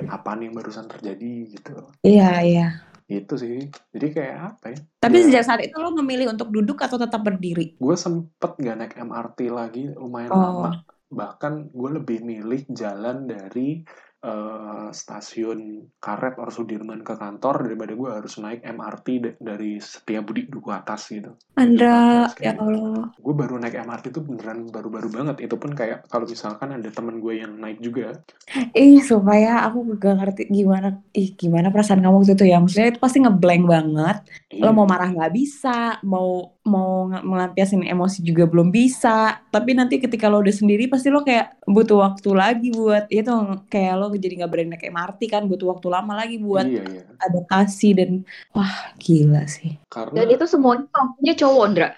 apaan 0.07 0.41
yang 0.41 0.55
barusan 0.55 0.87
terjadi 0.87 1.31
gitu 1.51 1.75
Iya 2.01 2.31
iya. 2.41 2.67
itu 3.07 3.33
sih 3.35 3.59
jadi 3.89 4.07
kayak 4.07 4.35
apa 4.47 4.65
ya 4.69 4.79
Tapi 4.99 5.15
Ya. 5.15 5.23
sejak 5.25 5.43
saat 5.43 5.61
itu 5.61 5.75
lo 5.75 5.91
memilih 5.91 6.29
untuk 6.29 6.47
duduk 6.47 6.79
atau 6.79 6.95
tetap 6.95 7.19
berdiri? 7.19 7.75
gue 7.75 7.95
sempet 7.95 8.55
gak 8.55 8.77
naik 8.77 8.95
MRT 8.95 9.39
lagi 9.49 9.91
lumayan 9.91 10.31
Oh. 10.31 10.39
lama 10.63 10.71
bahkan 11.09 11.67
gue 11.67 11.89
lebih 11.91 12.21
milih 12.21 12.69
jalan 12.69 13.25
dari 13.25 13.81
eh, 14.23 14.87
stasiun 15.01 15.59
Karet 16.03 16.33
atau 16.39 16.51
Sudirman 16.51 17.01
ke 17.07 17.13
kantor 17.15 17.55
daripada 17.67 17.93
gue 17.95 18.09
harus 18.17 18.33
naik 18.43 18.59
MRT 18.63 19.07
da- 19.23 19.37
dari 19.39 19.79
Setiabudi 19.79 20.41
Duku 20.51 20.69
Atas 20.71 21.01
gitu. 21.15 21.31
Andra, 21.61 22.31
ya 22.39 22.51
Allah. 22.59 23.11
gue 23.25 23.33
baru 23.41 23.55
naik 23.61 23.75
MRT 23.85 24.05
tuh 24.15 24.23
beneran 24.27 24.59
baru-baru 24.75 25.07
banget 25.17 25.37
itu 25.45 25.55
pun 25.61 25.71
kayak 25.79 26.07
kalau 26.11 26.25
misalkan 26.33 26.69
ada 26.77 26.89
temen 26.97 27.15
gue 27.23 27.33
yang 27.43 27.53
naik 27.63 27.79
juga 27.83 28.23
Ih, 28.77 28.97
supaya 29.11 29.47
aku 29.65 29.77
gak 30.01 30.13
ngerti 30.19 30.41
gimana, 30.57 30.87
ih 31.19 31.27
gimana 31.41 31.67
perasaan 31.73 32.01
kamu 32.03 32.15
waktu 32.19 32.33
itu 32.37 32.45
ya. 32.51 32.57
Maksudnya 32.61 32.87
itu 32.91 32.99
pasti 33.05 33.17
ngeblank 33.23 33.63
banget. 33.73 34.15
Lo 34.61 34.69
iya 34.69 34.73
mau 34.77 34.85
marah 34.91 35.07
nggak 35.13 35.31
bisa, 35.39 35.69
mau 36.11 36.25
mau 36.69 37.09
nge- 37.09 37.25
melampiasin 37.25 37.81
emosi 37.81 38.21
juga 38.21 38.45
belum 38.45 38.69
bisa. 38.69 39.41
Tapi 39.49 39.73
nanti 39.73 39.97
ketika 39.97 40.29
lo 40.29 40.45
udah 40.45 40.53
sendiri 40.53 40.85
pasti 40.85 41.09
lo 41.09 41.25
kayak 41.25 41.65
butuh 41.65 41.97
waktu 42.05 42.29
lagi 42.37 42.69
buat 42.69 43.09
itu 43.09 43.33
kayak 43.67 43.93
lo 43.97 44.13
jadi 44.13 44.45
nggak 44.45 44.51
berani 44.53 44.69
naik 44.77 44.85
MRT 44.93 45.21
kan 45.33 45.43
butuh 45.49 45.73
waktu 45.73 45.87
lama 45.89 46.13
lagi 46.13 46.37
buat 46.37 46.69
iya 46.69 46.85
iya 46.85 47.03
adaptasi 47.17 47.89
dan 47.97 48.21
wah 48.53 48.93
gila 49.01 49.43
sih. 49.49 49.75
karena 49.89 50.13
Dan 50.23 50.27
itu 50.37 50.45
semuanya 50.45 51.33
cowok, 51.35 51.65
Ndra. 51.73 51.89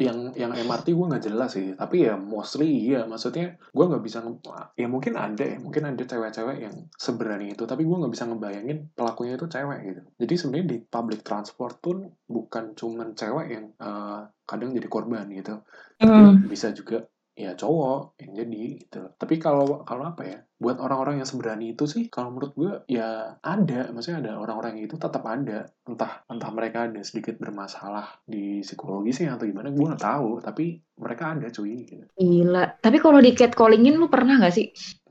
Yang 0.00 0.32
yang 0.32 0.56
MRT 0.56 0.96
gue 0.96 1.06
nggak 1.12 1.24
jelas 1.28 1.52
sih. 1.52 1.76
Tapi 1.76 2.08
ya 2.08 2.16
mostly 2.16 2.88
iya. 2.88 3.04
Maksudnya 3.04 3.60
gue 3.60 3.84
nggak 3.84 4.00
bisa 4.00 4.24
nge- 4.24 4.72
ya 4.80 4.88
mungkin 4.88 5.14
ada 5.20 5.44
ya 5.44 5.60
mungkin 5.60 5.84
ada 5.92 6.00
cewek-cewek 6.00 6.56
yang 6.64 6.74
seberani 6.96 7.52
itu. 7.52 7.68
Tapi 7.68 7.84
gue 7.84 7.96
nggak 8.00 8.12
bisa 8.16 8.24
ngebayangin 8.24 8.96
pelakunya 8.96 9.36
itu 9.36 9.46
cewek 9.46 9.78
gitu. 9.84 10.00
Jadi 10.24 10.34
sebenarnya 10.40 10.66
di 10.72 10.78
public 10.80 11.20
transport 11.20 11.76
pun 11.84 12.08
bukan 12.24 12.72
cuman 12.72 13.12
cewek 13.12 13.46
yang 13.52 13.66
eh, 13.76 14.20
kadang 14.48 14.72
jadi 14.72 14.88
korban 14.88 15.28
gitu. 15.30 15.60
Hmm. 16.00 16.48
bisa 16.48 16.72
juga 16.72 17.04
ya 17.38 17.56
cowok 17.56 18.20
yang 18.20 18.32
jadi 18.36 18.62
gitu 18.84 19.00
tapi 19.16 19.40
kalau 19.40 19.80
kalau 19.88 20.04
apa 20.12 20.22
ya 20.26 20.38
buat 20.60 20.76
orang-orang 20.76 21.24
yang 21.24 21.28
seberani 21.28 21.72
itu 21.72 21.88
sih 21.88 22.12
kalau 22.12 22.28
menurut 22.34 22.52
gue 22.52 22.72
ya 22.90 23.32
ada 23.40 23.88
maksudnya 23.94 24.18
ada 24.20 24.32
orang-orang 24.36 24.76
yang 24.76 24.92
itu 24.92 24.96
tetap 25.00 25.24
ada 25.24 25.64
entah 25.88 26.20
entah 26.28 26.50
mereka 26.52 26.84
ada 26.90 27.00
sedikit 27.00 27.40
bermasalah 27.40 28.20
di 28.28 28.60
psikologisnya 28.60 29.40
atau 29.40 29.48
gimana 29.48 29.72
gue 29.72 29.84
nggak 29.88 30.04
tahu 30.04 30.44
tapi 30.44 30.84
mereka 31.00 31.32
ada 31.32 31.48
cuy 31.48 31.88
gitu. 31.88 32.04
Gila. 32.20 32.76
Tapi 32.84 32.96
kalau 33.00 33.18
di 33.24 33.32
catcallingin 33.32 33.96
lu 33.96 34.12
pernah 34.12 34.36
nggak 34.36 34.52
sih? 34.52 34.68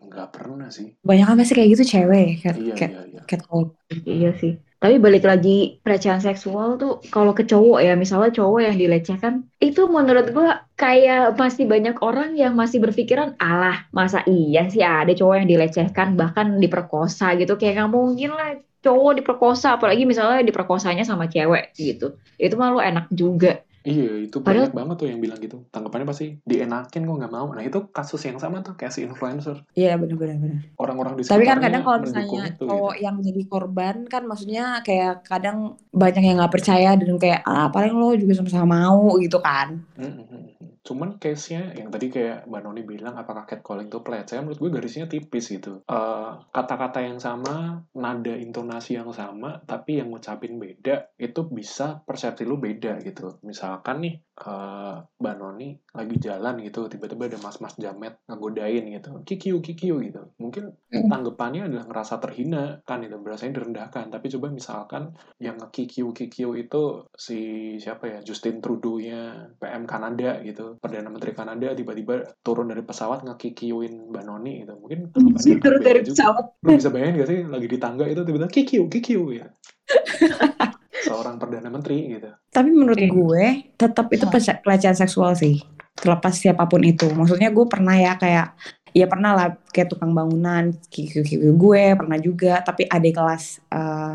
nggak 0.10 0.30
pernah 0.34 0.70
sih 0.74 0.90
Banyak 1.06 1.26
kan 1.30 1.36
pasti 1.38 1.54
kayak 1.54 1.70
gitu 1.78 1.84
cewek 1.86 2.42
cat 2.42 2.58
iya 2.58 2.74
cat 2.74 2.92
iya 2.92 3.02
iya 3.14 3.22
catcall. 3.30 3.64
Iya 4.06 4.30
sih. 4.42 4.54
Tapi 4.80 4.96
balik 4.96 5.28
lagi 5.28 5.84
pelecehan 5.84 6.24
seksual 6.24 6.80
tuh 6.80 7.04
kalau 7.12 7.36
ke 7.36 7.44
cowok 7.44 7.84
ya, 7.84 8.00
misalnya 8.00 8.32
cowok 8.32 8.60
yang 8.64 8.80
dilecehkan, 8.80 9.44
itu 9.60 9.92
menurut 9.92 10.32
gua 10.32 10.64
kayak 10.80 11.36
masih 11.36 11.68
banyak 11.68 12.00
orang 12.00 12.40
yang 12.40 12.56
masih 12.56 12.80
berpikiran, 12.80 13.36
alah 13.44 13.84
masa 13.92 14.24
iya 14.24 14.72
sih 14.72 14.80
ada 14.80 15.12
cowok 15.12 15.44
yang 15.44 15.50
dilecehkan 15.52 16.16
bahkan 16.16 16.64
diperkosa 16.64 17.36
gitu, 17.36 17.60
kayak 17.60 17.76
nggak 17.76 17.92
mungkin 17.92 18.32
lah 18.32 18.56
cowok 18.80 19.20
diperkosa, 19.20 19.76
apalagi 19.76 20.08
misalnya 20.08 20.40
diperkosanya 20.48 21.04
sama 21.04 21.28
cewek 21.28 21.76
gitu. 21.76 22.16
Itu 22.40 22.56
malu 22.56 22.80
enak 22.80 23.12
juga. 23.12 23.60
Iya, 23.82 24.28
itu 24.28 24.38
Padahal- 24.40 24.68
banyak 24.68 24.76
banget 24.76 24.96
tuh 24.98 25.08
yang 25.08 25.20
bilang 25.20 25.40
gitu. 25.40 25.64
Tanggapannya 25.70 26.04
pasti 26.06 26.36
dienakin 26.44 27.02
kok 27.02 27.16
nggak 27.16 27.32
mau. 27.32 27.48
Nah, 27.50 27.64
itu 27.64 27.80
kasus 27.90 28.20
yang 28.22 28.36
sama 28.36 28.60
tuh 28.60 28.76
kayak 28.76 28.92
si 28.92 29.02
influencer. 29.02 29.64
Iya 29.72 29.96
benar-benar 29.96 30.36
benar. 30.36 30.60
Orang-orang 30.76 31.14
di 31.16 31.24
Tapi 31.24 31.44
kan 31.44 31.60
kadang 31.60 31.82
kalau 31.82 32.00
misalnya 32.02 32.28
itu 32.50 32.66
cowok 32.66 32.94
gitu. 32.94 33.04
yang 33.04 33.16
jadi 33.20 33.42
korban 33.46 33.96
kan 34.06 34.24
maksudnya 34.26 34.84
kayak 34.84 35.24
kadang 35.24 35.58
banyak 35.90 36.20
yang 36.22 36.38
nggak 36.38 36.52
percaya 36.52 36.94
dan 36.94 37.16
kayak 37.16 37.40
ah 37.44 37.70
paling 37.70 37.96
lo 37.96 38.12
juga 38.14 38.36
sama-sama 38.36 38.68
mau 38.84 39.16
gitu 39.18 39.40
kan. 39.40 39.80
Mm-mm. 39.96 40.49
Cuman 40.90 41.22
case-nya 41.22 41.78
yang 41.78 41.94
tadi 41.94 42.10
kayak 42.10 42.50
Mbak 42.50 42.62
Noni 42.66 42.82
bilang 42.82 43.14
apakah 43.14 43.46
catcalling 43.46 43.94
itu 43.94 44.02
pelecehan, 44.02 44.42
menurut 44.42 44.58
gue 44.58 44.72
garisnya 44.74 45.06
tipis 45.06 45.54
gitu. 45.54 45.86
Eh, 45.86 46.32
kata-kata 46.50 47.06
yang 47.06 47.22
sama, 47.22 47.86
nada 47.94 48.34
intonasi 48.34 48.98
yang 48.98 49.14
sama, 49.14 49.62
tapi 49.70 50.02
yang 50.02 50.10
ngucapin 50.10 50.58
beda, 50.58 51.14
itu 51.22 51.46
bisa 51.46 52.02
persepsi 52.02 52.42
lu 52.42 52.58
beda 52.58 52.98
gitu. 53.06 53.38
Misalkan 53.46 54.02
nih, 54.02 54.18
eh, 54.42 54.96
Mbak 55.20 55.36
Noni 55.36 55.70
lagi 55.92 56.16
jalan 56.18 56.62
gitu, 56.62 56.88
tiba-tiba 56.88 57.28
ada 57.28 57.40
mas-mas 57.40 57.76
jamet 57.76 58.16
ngegodain 58.26 58.86
gitu. 58.88 59.12
Kikiu, 59.24 59.60
kikiu 59.60 60.00
gitu. 60.00 60.30
Mungkin 60.38 60.72
Mm. 60.90 61.06
tanggapannya 61.06 61.70
adalah 61.70 61.86
ngerasa 61.86 62.18
terhina 62.18 62.82
kan 62.82 63.06
itu 63.06 63.14
berasanya 63.16 63.62
direndahkan 63.62 64.10
tapi 64.10 64.26
coba 64.26 64.50
misalkan 64.50 65.14
yang 65.38 65.54
nge-kikiu 65.56 66.10
kikiu 66.12 66.58
itu 66.58 67.06
si 67.14 67.38
siapa 67.78 68.10
ya 68.10 68.20
Justin 68.26 68.58
Trudeau-nya 68.58 69.54
PM 69.62 69.86
Kanada 69.86 70.42
gitu 70.42 70.82
perdana 70.82 71.14
menteri 71.14 71.38
Kanada 71.38 71.78
tiba-tiba 71.78 72.26
turun 72.42 72.74
dari 72.74 72.82
pesawat 72.82 73.22
nge-kikiuin 73.22 74.10
Mbak 74.10 74.24
Noni 74.26 74.66
gitu 74.66 74.74
mungkin 74.82 75.14
Turun 75.62 75.78
dari 75.80 76.02
pesawat. 76.02 76.58
lu 76.66 76.74
bisa 76.74 76.90
bayangin 76.90 77.22
gak 77.22 77.30
sih 77.30 77.40
lagi 77.46 77.68
di 77.70 77.78
tangga 77.78 78.06
itu 78.06 78.22
tiba-tiba 78.26 78.50
kikiu 78.50 78.84
kikiu 78.90 79.24
ya 79.30 79.46
seorang 81.06 81.36
perdana 81.40 81.70
menteri 81.72 82.18
gitu 82.18 82.30
Tapi 82.50 82.70
menurut 82.74 82.98
Iya. 82.98 83.10
gue 83.14 83.46
tetap 83.78 84.10
itu 84.12 84.26
pelece- 84.26 84.60
pelecehan 84.66 84.98
seksual 84.98 85.38
sih. 85.38 85.62
Terlepas 85.94 86.34
siapa 86.34 86.66
pun 86.66 86.82
itu. 86.82 87.06
Maksudnya 87.12 87.54
gue 87.54 87.66
pernah 87.70 87.94
ya 87.94 88.18
kayak 88.18 88.56
ya 88.90 89.06
pernah 89.06 89.32
lah 89.38 89.48
kayak 89.70 89.94
tukang 89.94 90.12
bangunan 90.18 90.74
kikiu 90.90 91.22
gue 91.54 91.84
pernah 91.94 92.18
juga 92.18 92.58
tapi 92.66 92.90
adik 92.90 93.22
kelas 93.22 93.62
eh, 93.70 94.14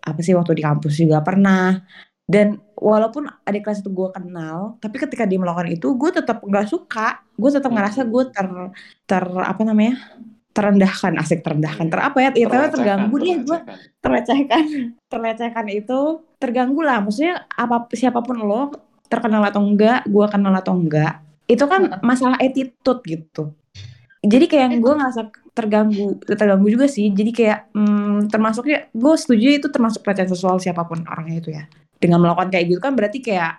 apa 0.00 0.20
sih 0.24 0.34
waktu 0.34 0.58
di 0.58 0.64
kampus 0.66 0.98
juga 0.98 1.22
pernah 1.22 1.78
dan 2.26 2.58
walaupun 2.74 3.26
adik 3.46 3.66
kelas 3.66 3.86
itu 3.86 3.90
gue 3.92 4.08
kenal 4.10 4.78
tapi 4.82 4.98
ketika 4.98 5.26
dia 5.26 5.38
melakukan 5.38 5.70
itu 5.70 5.94
gue 5.94 6.10
tetap 6.10 6.42
nggak 6.42 6.66
suka 6.66 7.22
gue 7.38 7.50
tetap 7.54 7.70
ngerasa 7.70 8.02
gue 8.02 8.22
ter 8.34 8.46
ter 9.06 9.24
apa 9.30 9.62
namanya 9.62 9.94
terendahkan 10.50 11.14
asik 11.22 11.46
terendahkan. 11.46 11.86
Ter 11.88 12.00
apa 12.02 12.18
ya? 12.18 12.30
Ya 12.34 12.46
ternyata 12.50 12.74
terganggu 12.74 13.14
deh 13.22 13.38
gue 13.42 13.58
terlecehkan. 14.02 14.02
terlecehkan. 14.02 14.62
Terlecehkan 15.10 15.66
itu 15.70 15.98
terganggu 16.38 16.80
lah. 16.82 17.02
Maksudnya 17.02 17.46
apa 17.54 17.86
siapa 17.94 18.22
pun 18.22 18.42
lo 18.42 18.74
terkenal 19.10 19.42
atau 19.42 19.62
enggak 19.62 20.06
gue 20.06 20.26
kenal 20.30 20.54
atau 20.54 20.74
enggak 20.78 21.18
itu 21.50 21.64
kan 21.66 21.98
masalah 22.06 22.38
attitude 22.38 23.02
gitu. 23.02 23.50
Jadi 24.22 24.46
kayak 24.46 24.78
gue 24.78 24.92
ngerasa 24.94 25.32
terganggu 25.50 26.22
terganggu 26.22 26.68
juga 26.70 26.86
sih. 26.86 27.10
Jadi 27.10 27.30
kayak 27.34 27.74
hmm, 27.74 28.30
termasuknya 28.30 28.86
gue 28.94 29.14
setuju 29.18 29.58
itu 29.58 29.66
termasuk 29.66 30.06
pelecehan 30.06 30.30
seksual 30.30 30.62
siapa 30.62 30.86
pun 30.86 31.02
orangnya 31.10 31.36
itu 31.42 31.50
ya. 31.50 31.66
Dengan 31.98 32.22
melakukan 32.22 32.54
kayak 32.54 32.64
gitu 32.70 32.80
kan 32.80 32.94
berarti 32.94 33.18
kayak 33.18 33.58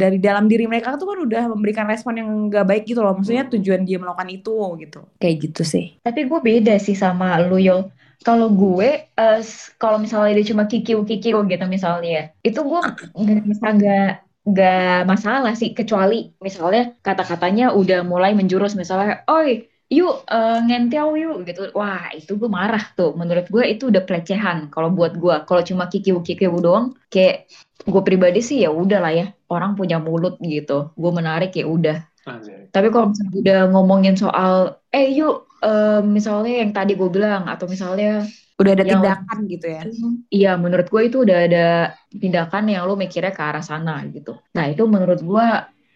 dari 0.00 0.16
dalam 0.26 0.44
diri 0.50 0.64
mereka 0.70 0.96
tuh 1.00 1.06
kan 1.12 1.18
udah 1.26 1.42
memberikan 1.52 1.86
respon 1.92 2.14
yang 2.20 2.28
gak 2.54 2.64
baik 2.70 2.82
gitu 2.88 3.00
loh 3.04 3.12
maksudnya 3.16 3.44
tujuan 3.52 3.82
dia 3.88 3.96
melakukan 4.02 4.28
itu 4.36 4.50
gitu 4.82 4.98
kayak 5.20 5.36
gitu 5.44 5.62
sih 5.72 5.84
Tapi 6.06 6.20
gue 6.30 6.40
beda 6.48 6.72
sih 6.86 6.96
sama 6.98 7.26
lu 7.48 7.56
Yul. 7.66 7.80
Kalau 8.26 8.46
gue, 8.54 8.86
eh, 9.18 9.38
s- 9.42 9.70
kalau 9.80 9.98
misalnya 10.04 10.30
dia 10.38 10.46
cuma 10.54 10.64
kikiu-kikiu 10.70 11.36
gitu 11.50 11.64
misalnya, 11.76 12.30
itu 12.46 12.58
gue 12.70 12.80
nggak 13.22 13.40
bisa 13.50 13.66
nggak 13.76 14.02
nggak 14.50 14.78
masalah 15.10 15.52
sih. 15.60 15.70
Kecuali 15.78 16.14
misalnya 16.46 16.80
kata-katanya 17.06 17.64
udah 17.80 17.98
mulai 18.12 18.30
menjurus 18.38 18.72
misalnya, 18.80 19.22
oi, 19.30 19.66
yuk 19.90 20.12
eh, 20.30 20.58
ngentel 20.66 21.06
yuk 21.22 21.34
gitu. 21.48 21.60
Wah 21.78 22.10
itu 22.18 22.30
gue 22.40 22.50
marah 22.58 22.82
tuh. 22.98 23.10
Menurut 23.20 23.46
gue 23.54 23.64
itu 23.72 23.82
udah 23.90 24.02
pelecehan. 24.06 24.58
Kalau 24.72 24.88
buat 24.96 25.12
gue, 25.22 25.34
kalau 25.46 25.62
cuma 25.68 25.84
kikiu-kikiu 25.92 26.50
doang, 26.62 26.86
kayak 27.12 27.34
gue 27.82 28.02
pribadi 28.06 28.40
sih 28.42 28.62
ya 28.62 28.70
udah 28.70 28.98
lah 29.02 29.12
ya. 29.12 29.26
Orang 29.50 29.74
punya 29.74 29.98
mulut 29.98 30.38
gitu. 30.42 30.94
Gue 30.94 31.12
menarik 31.12 31.52
ya 31.54 31.66
udah. 31.66 31.98
Anjay. 32.22 32.70
Tapi 32.70 32.88
kalau 32.94 33.10
misalnya 33.10 33.36
udah 33.42 33.60
ngomongin 33.74 34.14
soal, 34.14 34.78
eh 34.94 35.10
yuk, 35.10 35.50
eh, 35.58 36.00
misalnya 36.06 36.62
yang 36.62 36.70
tadi 36.70 36.94
gue 36.94 37.10
bilang, 37.10 37.50
atau 37.50 37.66
misalnya, 37.66 38.22
udah 38.62 38.72
ada 38.78 38.84
Yang- 38.86 38.94
tindakan 39.02 39.38
gitu 39.50 39.66
ya 39.66 39.82
iya 40.30 40.52
menurut 40.54 40.86
gue 40.86 41.02
itu 41.02 41.26
udah 41.26 41.38
ada 41.50 41.66
tindakan 42.14 42.70
yang 42.70 42.86
lo 42.86 42.94
mikirnya 42.94 43.34
ke 43.34 43.42
arah 43.42 43.64
sana 43.64 43.98
gitu. 44.06 44.38
Nah 44.54 44.70
itu 44.70 44.86
menurut 44.86 45.18
gue, 45.18 45.46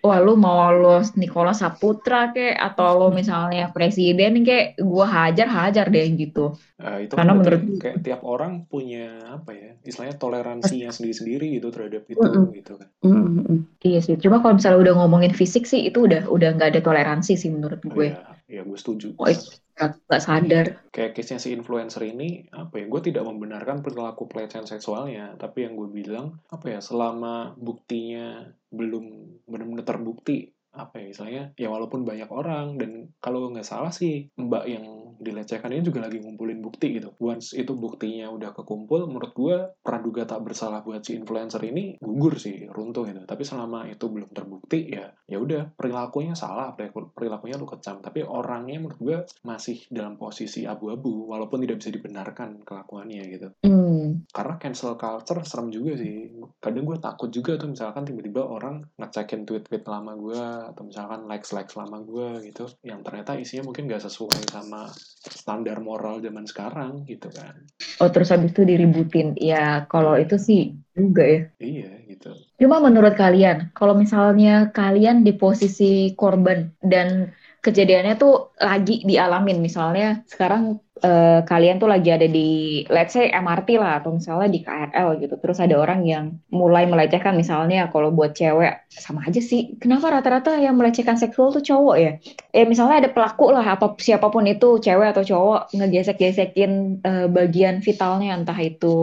wah 0.08 0.18
lu 0.26 0.32
mau 0.38 0.58
lo 0.82 0.88
Nicholas 1.20 1.56
Saputra 1.62 2.30
kek, 2.34 2.54
atau 2.66 2.86
lo 2.98 3.06
misalnya 3.20 3.68
presiden 3.74 4.32
kek, 4.46 4.62
gue 4.78 5.06
hajar 5.16 5.48
hajar 5.58 5.86
deh 5.94 6.06
gitu. 6.22 6.40
Eh, 6.76 7.08
itu 7.08 7.14
Karena 7.16 7.32
kan 7.32 7.40
berarti 7.40 7.66
menurut- 7.66 7.82
kayak 7.82 7.96
tiap 8.06 8.20
orang 8.32 8.52
punya 8.72 9.02
apa 9.36 9.50
ya 9.56 9.70
istilahnya 9.88 10.16
toleransinya 10.20 10.90
sendiri-sendiri 10.92 11.46
gitu 11.56 11.68
terhadap 11.74 12.02
itu 12.12 12.20
Mm-mm. 12.20 12.44
gitu 12.52 12.72
kan 12.80 12.88
Mm, 13.04 13.12
mm, 13.12 13.42
mm. 13.48 13.58
Iya 13.86 13.98
sih. 14.06 14.14
Cuma 14.18 14.36
kalau 14.42 14.54
misalnya 14.58 14.78
udah 14.84 14.94
ngomongin 15.00 15.32
fisik 15.40 15.62
sih, 15.70 15.80
itu 15.88 15.98
udah 16.06 16.20
udah 16.26 16.48
nggak 16.56 16.68
ada 16.74 16.80
toleransi 16.84 17.32
sih 17.38 17.50
menurut 17.54 17.80
gue. 17.84 18.06
ya 18.12 18.20
ya 18.50 18.60
gue 18.66 18.78
setuju 18.78 19.06
Oh, 19.20 19.28
nggak 19.76 20.22
sadar. 20.24 20.66
kayak 20.88 21.12
case-nya 21.12 21.36
si 21.36 21.52
influencer 21.52 22.00
ini 22.08 22.48
apa 22.48 22.80
ya 22.80 22.88
gue 22.88 23.00
tidak 23.12 23.28
membenarkan 23.28 23.84
perilaku 23.84 24.24
pelecehan 24.24 24.64
seksualnya 24.64 25.36
tapi 25.36 25.68
yang 25.68 25.76
gue 25.76 25.92
bilang 25.92 26.40
apa 26.48 26.72
ya 26.72 26.80
selama 26.80 27.52
buktinya 27.60 28.48
belum 28.72 29.04
benar-benar 29.44 29.84
terbukti 29.84 30.48
apa 30.72 31.00
ya 31.00 31.06
istilahnya 31.12 31.44
ya 31.60 31.68
walaupun 31.68 32.08
banyak 32.08 32.28
orang 32.32 32.80
dan 32.80 33.12
kalau 33.20 33.52
nggak 33.52 33.68
salah 33.68 33.92
sih 33.92 34.32
mbak 34.40 34.64
yang 34.64 35.05
dilecehkan 35.18 35.72
ini 35.72 35.82
juga 35.82 36.04
lagi 36.06 36.20
ngumpulin 36.22 36.60
bukti 36.60 36.96
gitu. 36.96 37.12
Once 37.20 37.56
itu 37.56 37.72
buktinya 37.72 38.28
udah 38.32 38.52
kekumpul, 38.52 39.08
menurut 39.08 39.32
gue 39.32 39.56
praduga 39.80 40.28
tak 40.28 40.44
bersalah 40.44 40.84
buat 40.84 41.02
si 41.02 41.16
influencer 41.16 41.62
ini 41.66 41.96
gugur 42.00 42.36
sih, 42.36 42.68
runtuh 42.68 43.06
gitu. 43.08 43.22
Tapi 43.24 43.42
selama 43.42 43.88
itu 43.88 44.06
belum 44.06 44.30
terbukti 44.30 44.92
ya, 44.92 45.10
ya 45.26 45.38
udah 45.40 45.74
perilakunya 45.74 46.36
salah, 46.36 46.76
perilakunya 46.76 47.56
lu 47.56 47.66
kecam. 47.66 48.00
Tapi 48.04 48.22
orangnya 48.22 48.78
menurut 48.82 48.98
gue 49.00 49.16
masih 49.44 49.88
dalam 49.88 50.20
posisi 50.20 50.68
abu-abu, 50.68 51.28
walaupun 51.28 51.62
tidak 51.64 51.82
bisa 51.82 51.90
dibenarkan 51.92 52.62
kelakuannya 52.62 53.22
gitu. 53.32 53.48
Hmm. 53.64 54.26
Karena 54.30 54.54
cancel 54.60 54.94
culture 54.94 55.42
serem 55.44 55.68
juga 55.72 55.96
sih. 55.98 56.30
Kadang 56.60 56.84
gue 56.84 56.98
takut 56.98 57.30
juga 57.32 57.56
tuh 57.56 57.72
misalkan 57.72 58.04
tiba-tiba 58.04 58.42
orang 58.44 58.84
ngecekin 58.98 59.46
tweet-tweet 59.46 59.84
lama 59.86 60.12
gue 60.18 60.42
atau 60.72 60.82
misalkan 60.84 61.28
likes-likes 61.28 61.74
lama 61.78 61.98
gue 62.02 62.50
gitu, 62.50 62.66
yang 62.82 63.00
ternyata 63.02 63.38
isinya 63.38 63.68
mungkin 63.68 63.88
gak 63.88 64.02
sesuai 64.04 64.48
sama 64.50 64.88
standar 65.26 65.82
moral 65.82 66.22
zaman 66.22 66.46
sekarang 66.46 67.06
gitu 67.06 67.30
kan. 67.34 67.66
Oh 68.02 68.10
terus 68.12 68.30
habis 68.30 68.54
itu 68.54 68.62
diributin. 68.62 69.34
Ya 69.38 69.86
kalau 69.90 70.14
itu 70.18 70.38
sih 70.38 70.76
juga 70.94 71.24
ya. 71.24 71.40
Iya 71.58 71.90
gitu. 72.06 72.30
Cuma 72.56 72.80
menurut 72.80 73.12
kalian, 73.14 73.70
kalau 73.76 73.92
misalnya 73.92 74.72
kalian 74.72 75.28
di 75.28 75.36
posisi 75.36 76.16
korban 76.16 76.72
dan 76.80 77.36
kejadiannya 77.66 78.14
tuh 78.14 78.54
lagi 78.62 79.02
dialamin, 79.02 79.58
misalnya 79.58 80.22
sekarang 80.30 80.78
uh, 81.02 81.42
kalian 81.44 81.76
tuh 81.82 81.90
lagi 81.90 82.14
ada 82.14 82.24
di 82.24 82.82
let's 82.88 83.12
say 83.12 83.28
MRT 83.28 83.76
lah 83.76 84.00
atau 84.00 84.14
misalnya 84.14 84.48
di 84.48 84.60
KRL 84.62 85.08
gitu. 85.20 85.34
Terus 85.42 85.58
ada 85.58 85.74
orang 85.76 86.06
yang 86.06 86.38
mulai 86.54 86.86
melecehkan. 86.86 87.34
Misalnya 87.34 87.90
kalau 87.90 88.14
buat 88.14 88.32
cewek 88.38 88.88
sama 88.88 89.26
aja 89.26 89.42
sih. 89.42 89.76
Kenapa 89.82 90.08
rata-rata 90.08 90.56
yang 90.56 90.78
melecehkan 90.78 91.18
seksual 91.18 91.50
tuh 91.50 91.64
cowok 91.64 91.96
ya? 91.98 92.12
Eh 92.54 92.64
misalnya 92.64 93.04
ada 93.04 93.10
pelaku 93.10 93.52
lah 93.52 93.66
apa 93.66 93.98
siapa 93.98 94.30
pun 94.30 94.46
itu 94.46 94.78
cewek 94.78 95.12
atau 95.12 95.26
cowok 95.26 95.74
ngegesek-gesekin 95.74 97.02
uh, 97.02 97.26
bagian 97.28 97.82
vitalnya. 97.82 98.38
Entah 98.38 98.58
itu 98.62 98.96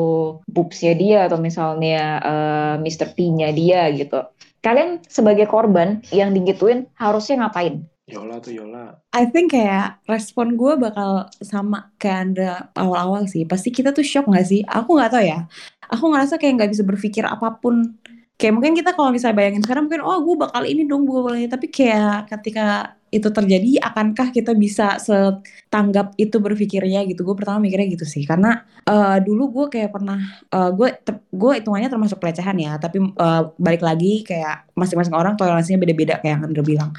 boobsnya 0.47 0.93
dia 0.95 1.19
atau 1.27 1.37
misalnya 1.37 1.99
uh, 2.23 2.75
Mr. 2.79 3.13
P-nya 3.13 3.51
dia 3.51 3.91
gitu. 3.93 4.23
Kalian 4.63 5.03
sebagai 5.11 5.43
korban 5.43 5.99
yang 6.15 6.31
digituin 6.31 6.87
harusnya 6.95 7.43
ngapain 7.43 7.83
Yola 8.03 8.43
tuh 8.43 8.51
Yola. 8.51 8.99
I 9.15 9.31
think 9.31 9.55
kayak 9.55 10.03
respon 10.11 10.59
gue 10.59 10.75
bakal 10.75 11.31
sama 11.39 11.87
kayak 11.95 12.19
anda 12.19 12.51
awal-awal 12.75 13.23
sih. 13.31 13.47
Pasti 13.47 13.71
kita 13.71 13.95
tuh 13.95 14.03
shock 14.03 14.27
gak 14.27 14.43
sih? 14.43 14.59
Aku 14.67 14.99
gak 14.99 15.15
tau 15.15 15.23
ya. 15.23 15.47
Aku 15.87 16.11
ngerasa 16.11 16.35
kayak 16.35 16.67
gak 16.67 16.71
bisa 16.75 16.83
berpikir 16.83 17.23
apa 17.23 17.55
pun. 17.63 17.95
Kayak 18.35 18.59
mungkin 18.59 18.75
kita 18.75 18.91
kalau 18.91 19.15
misalnya 19.15 19.39
bayangin 19.39 19.63
sekarang 19.63 19.87
mungkin 19.87 20.03
oh 20.03 20.19
gue 20.19 20.35
bakal 20.35 20.67
ini 20.67 20.83
dong 20.83 21.07
gue 21.07 21.19
ini. 21.31 21.47
Tapi 21.47 21.71
kayak 21.71 22.27
ketika 22.27 22.99
itu 23.13 23.29
terjadi 23.29 23.77
akankah 23.77 24.33
kita 24.33 24.57
bisa 24.57 24.97
setanggap 24.97 26.17
itu 26.17 26.41
berpikirnya 26.41 27.05
gitu 27.05 27.21
gue 27.21 27.35
pertama 27.37 27.61
mikirnya 27.61 27.93
gitu 27.93 28.09
sih 28.09 28.25
karena 28.25 28.65
uh, 28.89 29.21
dulu 29.21 29.53
gue 29.53 29.77
kayak 29.77 29.93
pernah 29.93 30.17
uh, 30.49 30.73
gue 30.73 30.97
gue 31.29 31.51
hitungannya 31.61 31.93
termasuk 31.93 32.17
pelecehan 32.17 32.57
ya 32.57 32.81
tapi 32.81 32.97
uh, 33.21 33.53
balik 33.61 33.85
lagi 33.85 34.25
kayak 34.25 34.65
masing-masing 34.73 35.13
orang 35.13 35.37
toleransinya 35.37 35.77
beda-beda 35.77 36.17
kayak 36.25 36.41
yang 36.41 36.49
Andra 36.49 36.65
bilang 36.65 36.89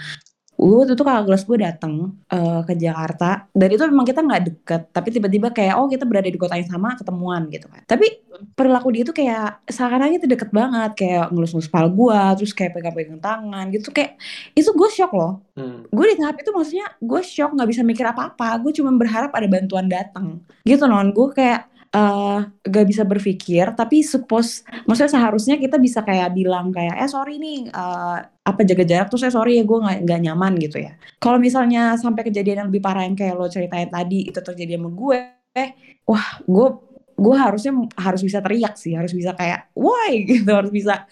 gue 0.55 0.95
tuh 0.95 1.05
kakak 1.05 1.25
kelas 1.27 1.43
gue 1.45 1.59
dateng 1.61 1.95
uh, 2.31 2.61
ke 2.63 2.75
Jakarta. 2.79 3.51
Dan 3.51 3.69
itu 3.75 3.83
memang 3.91 4.07
kita 4.07 4.21
nggak 4.23 4.43
deket 4.47 4.83
tapi 4.95 5.09
tiba-tiba 5.11 5.51
kayak 5.51 5.75
oh 5.77 5.91
kita 5.91 6.07
berada 6.07 6.31
di 6.31 6.39
kota 6.39 6.55
yang 6.55 6.71
sama 6.71 6.95
ketemuan 6.95 7.51
gitu 7.51 7.67
kan. 7.67 7.83
Tapi 7.85 8.23
perilaku 8.55 8.89
dia 8.95 9.03
tuh 9.03 9.15
kayak 9.15 9.67
seakan-akan 9.67 10.19
itu 10.19 10.27
deket 10.31 10.51
banget 10.55 10.91
kayak 10.95 11.25
ngelus-ngelus 11.35 11.69
kepala 11.71 11.89
gue 11.91 12.21
terus 12.43 12.53
kayak 12.55 12.73
pegang-pegang 12.79 13.21
tangan 13.21 13.65
gitu. 13.75 13.89
Kayak 13.91 14.17
itu 14.55 14.71
gue 14.71 14.89
shock 14.91 15.13
loh. 15.13 15.43
Hmm. 15.55 15.87
gue 15.87 16.05
di 16.11 16.19
tahap 16.19 16.35
itu 16.43 16.51
maksudnya 16.51 16.87
gue 16.99 17.21
shock 17.23 17.55
nggak 17.55 17.69
bisa 17.71 17.83
mikir 17.87 18.07
apa-apa. 18.07 18.59
Gue 18.63 18.73
cuma 18.75 18.91
berharap 18.95 19.31
ada 19.35 19.47
bantuan 19.51 19.87
datang 19.91 20.41
gitu 20.63 20.87
non. 20.87 21.11
Gue 21.11 21.35
kayak 21.35 21.74
uh, 21.95 22.39
gak 22.67 22.87
bisa 22.91 23.07
berpikir 23.07 23.73
tapi 23.79 24.03
suppose 24.03 24.67
maksudnya 24.85 25.15
seharusnya 25.15 25.57
kita 25.57 25.79
bisa 25.79 26.03
kayak 26.03 26.35
bilang 26.35 26.75
kayak 26.75 26.99
eh 26.99 27.09
sorry 27.09 27.39
nih 27.39 27.71
uh, 27.71 28.19
apa 28.45 28.61
jaga 28.69 28.85
jarak? 28.85 29.09
Tuh 29.09 29.17
saya 29.17 29.33
sorry 29.33 29.57
ya 29.57 29.65
gue 29.65 29.79
nggak 29.81 29.99
nggak 30.05 30.21
nyaman 30.29 30.53
gitu 30.61 30.85
ya. 30.85 30.93
Kalau 31.17 31.41
misalnya 31.41 31.97
sampai 31.97 32.29
kejadian 32.29 32.67
yang 32.67 32.69
lebih 32.69 32.85
parah 32.85 33.09
yang 33.09 33.17
kayak 33.17 33.35
lo 33.39 33.49
ceritain 33.49 33.89
tadi 33.89 34.29
itu 34.29 34.37
terjadi 34.37 34.77
sama 34.77 34.91
gue 34.93 35.19
eh 35.55 35.71
wah 36.05 36.43
gue 36.45 36.69
gue 37.15 37.37
harusnya 37.39 37.73
harus 37.95 38.21
bisa 38.27 38.43
teriak 38.43 38.75
sih 38.75 38.93
harus 38.99 39.15
bisa 39.15 39.33
kayak 39.33 39.71
why? 39.73 40.21
gitu 40.29 40.51
harus 40.51 40.69
bisa 40.75 41.07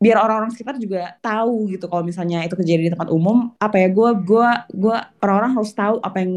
biar 0.00 0.16
orang-orang 0.16 0.50
sekitar 0.50 0.80
juga 0.80 1.14
tahu 1.20 1.68
gitu 1.68 1.84
kalau 1.84 2.00
misalnya 2.00 2.40
itu 2.40 2.56
kejadian 2.56 2.88
di 2.88 2.92
tempat 2.96 3.12
umum 3.12 3.52
apa 3.60 3.76
ya 3.76 3.92
gue 3.92 4.10
gue 4.24 4.48
gue 4.72 4.96
orang-orang 5.20 5.52
harus 5.60 5.76
tahu 5.76 6.00
apa 6.00 6.24
yang 6.24 6.32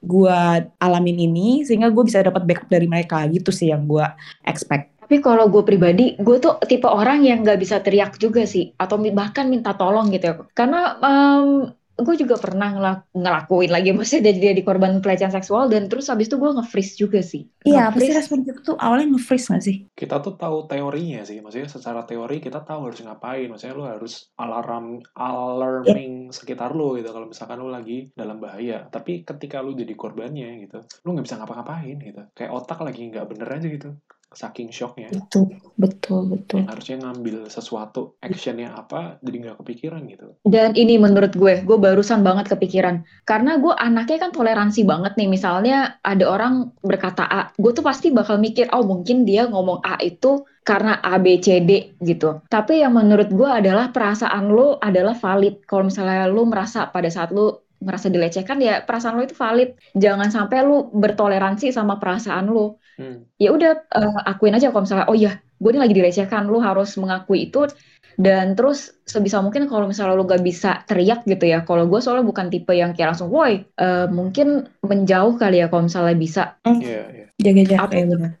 gue 0.00 0.38
alamin 0.78 1.18
ini 1.26 1.66
sehingga 1.66 1.90
gue 1.90 2.06
bisa 2.06 2.22
dapat 2.22 2.46
backup 2.46 2.70
dari 2.70 2.86
mereka 2.86 3.26
gitu 3.26 3.50
sih 3.50 3.74
yang 3.74 3.84
gue 3.90 4.06
expect 4.46 4.94
tapi 5.10 5.26
kalau 5.26 5.50
gue 5.50 5.66
pribadi, 5.66 6.14
gue 6.22 6.38
tuh 6.38 6.62
tipe 6.70 6.86
orang 6.86 7.26
yang 7.26 7.42
gak 7.42 7.58
bisa 7.58 7.82
teriak 7.82 8.14
juga 8.14 8.46
sih, 8.46 8.70
atau 8.78 8.94
bahkan 9.10 9.50
minta 9.50 9.74
tolong 9.74 10.06
gitu 10.14 10.22
ya. 10.30 10.34
Karena 10.54 10.94
um, 11.02 11.66
gue 12.02 12.16
juga 12.20 12.36
pernah 12.40 12.72
ngelak 12.72 12.98
ngelakuin 13.12 13.70
lagi 13.70 13.90
maksudnya 13.92 14.32
jadi 14.32 14.56
di 14.56 14.64
korban 14.64 14.98
pelecehan 15.00 15.32
seksual 15.32 15.68
dan 15.68 15.86
terus 15.86 16.08
habis 16.08 16.28
itu 16.28 16.36
gue 16.36 16.50
nge-freeze 16.50 16.94
juga 16.96 17.20
sih. 17.20 17.46
Iya, 17.64 17.92
pasti 17.92 18.12
respon 18.12 18.40
kita 18.42 18.60
tuh 18.64 18.76
awalnya 18.80 19.16
nge-freeze 19.16 19.46
gak 19.52 19.62
sih? 19.64 19.76
Kita 19.92 20.18
tuh 20.24 20.34
tahu 20.40 20.64
teorinya 20.64 21.20
sih, 21.22 21.44
maksudnya 21.44 21.68
secara 21.68 22.02
teori 22.08 22.40
kita 22.40 22.64
tahu 22.64 22.90
harus 22.90 23.00
ngapain, 23.04 23.48
maksudnya 23.52 23.74
lu 23.76 23.84
harus 23.84 24.32
alarm 24.40 25.04
alarming 25.12 26.28
yeah. 26.28 26.34
sekitar 26.34 26.72
lu 26.72 26.96
gitu 26.96 27.12
kalau 27.12 27.28
misalkan 27.28 27.60
lu 27.60 27.68
lagi 27.68 28.08
dalam 28.16 28.40
bahaya. 28.40 28.88
Tapi 28.88 29.22
ketika 29.22 29.60
lu 29.60 29.76
jadi 29.76 29.92
korbannya 29.92 30.64
gitu, 30.64 30.80
lu 31.04 31.12
nggak 31.12 31.26
bisa 31.28 31.36
ngapa-ngapain 31.36 31.96
gitu. 32.00 32.22
Kayak 32.32 32.52
otak 32.56 32.80
lagi 32.80 33.12
nggak 33.12 33.26
bener 33.28 33.48
aja 33.48 33.68
gitu 33.68 33.90
saking 34.30 34.70
shocknya. 34.70 35.10
Betul 35.10 35.58
betul 35.74 36.30
betul. 36.30 36.62
Harusnya 36.70 37.02
ngambil 37.02 37.50
sesuatu 37.50 38.14
actionnya 38.22 38.70
apa 38.78 39.18
jadi 39.26 39.36
nggak 39.50 39.58
kepikiran 39.62 40.06
gitu. 40.06 40.38
Dan 40.46 40.78
ini 40.78 40.96
menurut 41.02 41.34
gue 41.34 41.66
gue 41.66 41.78
barusan 41.78 42.22
banget 42.22 42.46
kepikiran. 42.54 43.02
Karena 43.26 43.58
gue 43.58 43.74
anaknya 43.74 44.28
kan 44.28 44.30
toleransi 44.30 44.86
banget 44.86 45.18
nih 45.18 45.28
misalnya 45.28 45.98
ada 46.06 46.24
orang 46.30 46.70
berkata 46.78 47.26
A 47.26 47.50
gue 47.58 47.72
tuh 47.74 47.82
pasti 47.82 48.14
bakal 48.14 48.38
mikir 48.38 48.70
oh 48.70 48.86
mungkin 48.86 49.26
dia 49.26 49.50
ngomong 49.50 49.82
A 49.82 49.98
itu 49.98 50.46
karena 50.62 51.02
A 51.02 51.18
B 51.18 51.42
C 51.42 51.58
D 51.66 51.98
gitu. 51.98 52.46
Tapi 52.46 52.86
yang 52.86 52.94
menurut 52.94 53.32
gue 53.34 53.50
adalah 53.50 53.90
perasaan 53.90 54.46
lo 54.54 54.78
adalah 54.78 55.18
valid. 55.18 55.66
Kalau 55.66 55.90
misalnya 55.90 56.30
lo 56.30 56.46
merasa 56.46 56.86
pada 56.86 57.10
saat 57.10 57.34
lo 57.34 57.66
merasa 57.80 58.12
dilecehkan 58.12 58.60
ya 58.60 58.84
perasaan 58.84 59.16
lo 59.18 59.24
itu 59.24 59.34
valid. 59.34 59.74
Jangan 59.96 60.28
sampai 60.30 60.62
lo 60.62 60.92
bertoleransi 60.92 61.72
sama 61.74 61.96
perasaan 61.96 62.46
lo 62.52 62.78
hmm. 63.00 63.18
ya 63.40 63.50
udah 63.56 63.72
uh, 63.96 64.20
akuin 64.28 64.52
aja 64.52 64.68
kalau 64.68 64.84
misalnya 64.84 65.08
oh 65.08 65.16
ya 65.16 65.40
gue 65.40 65.70
ini 65.72 65.80
lagi 65.80 65.94
dilecehkan 65.96 66.48
lo 66.48 66.60
harus 66.60 66.94
mengakui 67.00 67.48
itu 67.48 67.64
dan 68.20 68.52
terus 68.52 68.92
sebisa 69.08 69.40
mungkin 69.40 69.64
kalau 69.64 69.88
misalnya 69.88 70.12
lo 70.12 70.28
gak 70.28 70.44
bisa 70.44 70.84
teriak 70.84 71.24
gitu 71.24 71.48
ya 71.48 71.64
kalau 71.64 71.88
gue 71.88 72.00
soalnya 72.04 72.28
bukan 72.28 72.52
tipe 72.52 72.76
yang 72.76 72.92
kayak 72.92 73.16
langsung 73.16 73.32
woi 73.32 73.64
uh, 73.80 74.04
mungkin 74.12 74.68
menjauh 74.84 75.40
kali 75.40 75.64
ya 75.64 75.72
kalau 75.72 75.88
misalnya 75.88 76.16
bisa 76.16 76.42
yeah, 76.68 77.08
yeah. 77.08 77.28
jaga 77.40 77.62
jarak 77.64 77.90
ya 77.96 78.04
benar 78.04 78.32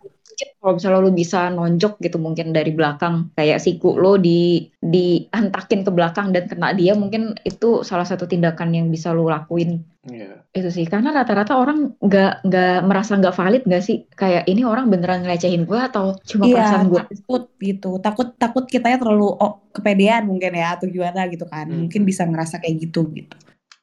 kalau 0.60 0.76
misalnya 0.76 1.00
lo 1.04 1.12
bisa 1.12 1.40
nonjok 1.52 1.94
gitu 2.00 2.16
mungkin 2.16 2.52
dari 2.52 2.72
belakang 2.72 3.32
kayak 3.36 3.60
siku 3.60 3.96
lo 3.96 4.16
di 4.16 4.68
diantakin 4.80 5.84
ke 5.84 5.90
belakang 5.92 6.32
dan 6.32 6.48
kena 6.48 6.72
dia 6.72 6.96
mungkin 6.96 7.36
itu 7.44 7.84
salah 7.84 8.08
satu 8.08 8.24
tindakan 8.24 8.72
yang 8.72 8.86
bisa 8.88 9.12
lo 9.12 9.28
lakuin. 9.28 9.84
Yeah. 10.00 10.48
itu 10.56 10.72
sih 10.72 10.88
karena 10.88 11.12
rata-rata 11.12 11.60
orang 11.60 11.92
nggak 12.00 12.48
nggak 12.48 12.78
merasa 12.88 13.20
nggak 13.20 13.36
valid 13.36 13.62
nggak 13.68 13.84
sih? 13.84 14.08
Kayak 14.16 14.48
ini 14.48 14.64
orang 14.64 14.88
beneran 14.88 15.20
ngelecehin 15.20 15.68
gue 15.68 15.76
atau 15.76 16.16
cuma 16.24 16.48
yeah, 16.48 16.56
perasaan 16.56 16.88
gue 16.88 17.02
takut 17.04 17.42
gitu. 17.60 17.90
Takut 18.00 18.28
takut 18.40 18.64
kita 18.64 18.88
ya 18.88 18.96
terlalu 18.96 19.28
oh, 19.28 19.60
kepedean 19.76 20.24
mungkin 20.24 20.56
ya 20.56 20.80
atau 20.80 20.88
gimana 20.88 21.28
gitu 21.28 21.44
kan. 21.44 21.68
Hmm. 21.68 21.84
mungkin 21.84 22.08
bisa 22.08 22.24
ngerasa 22.24 22.64
kayak 22.64 22.88
gitu 22.88 23.12
gitu. 23.12 23.36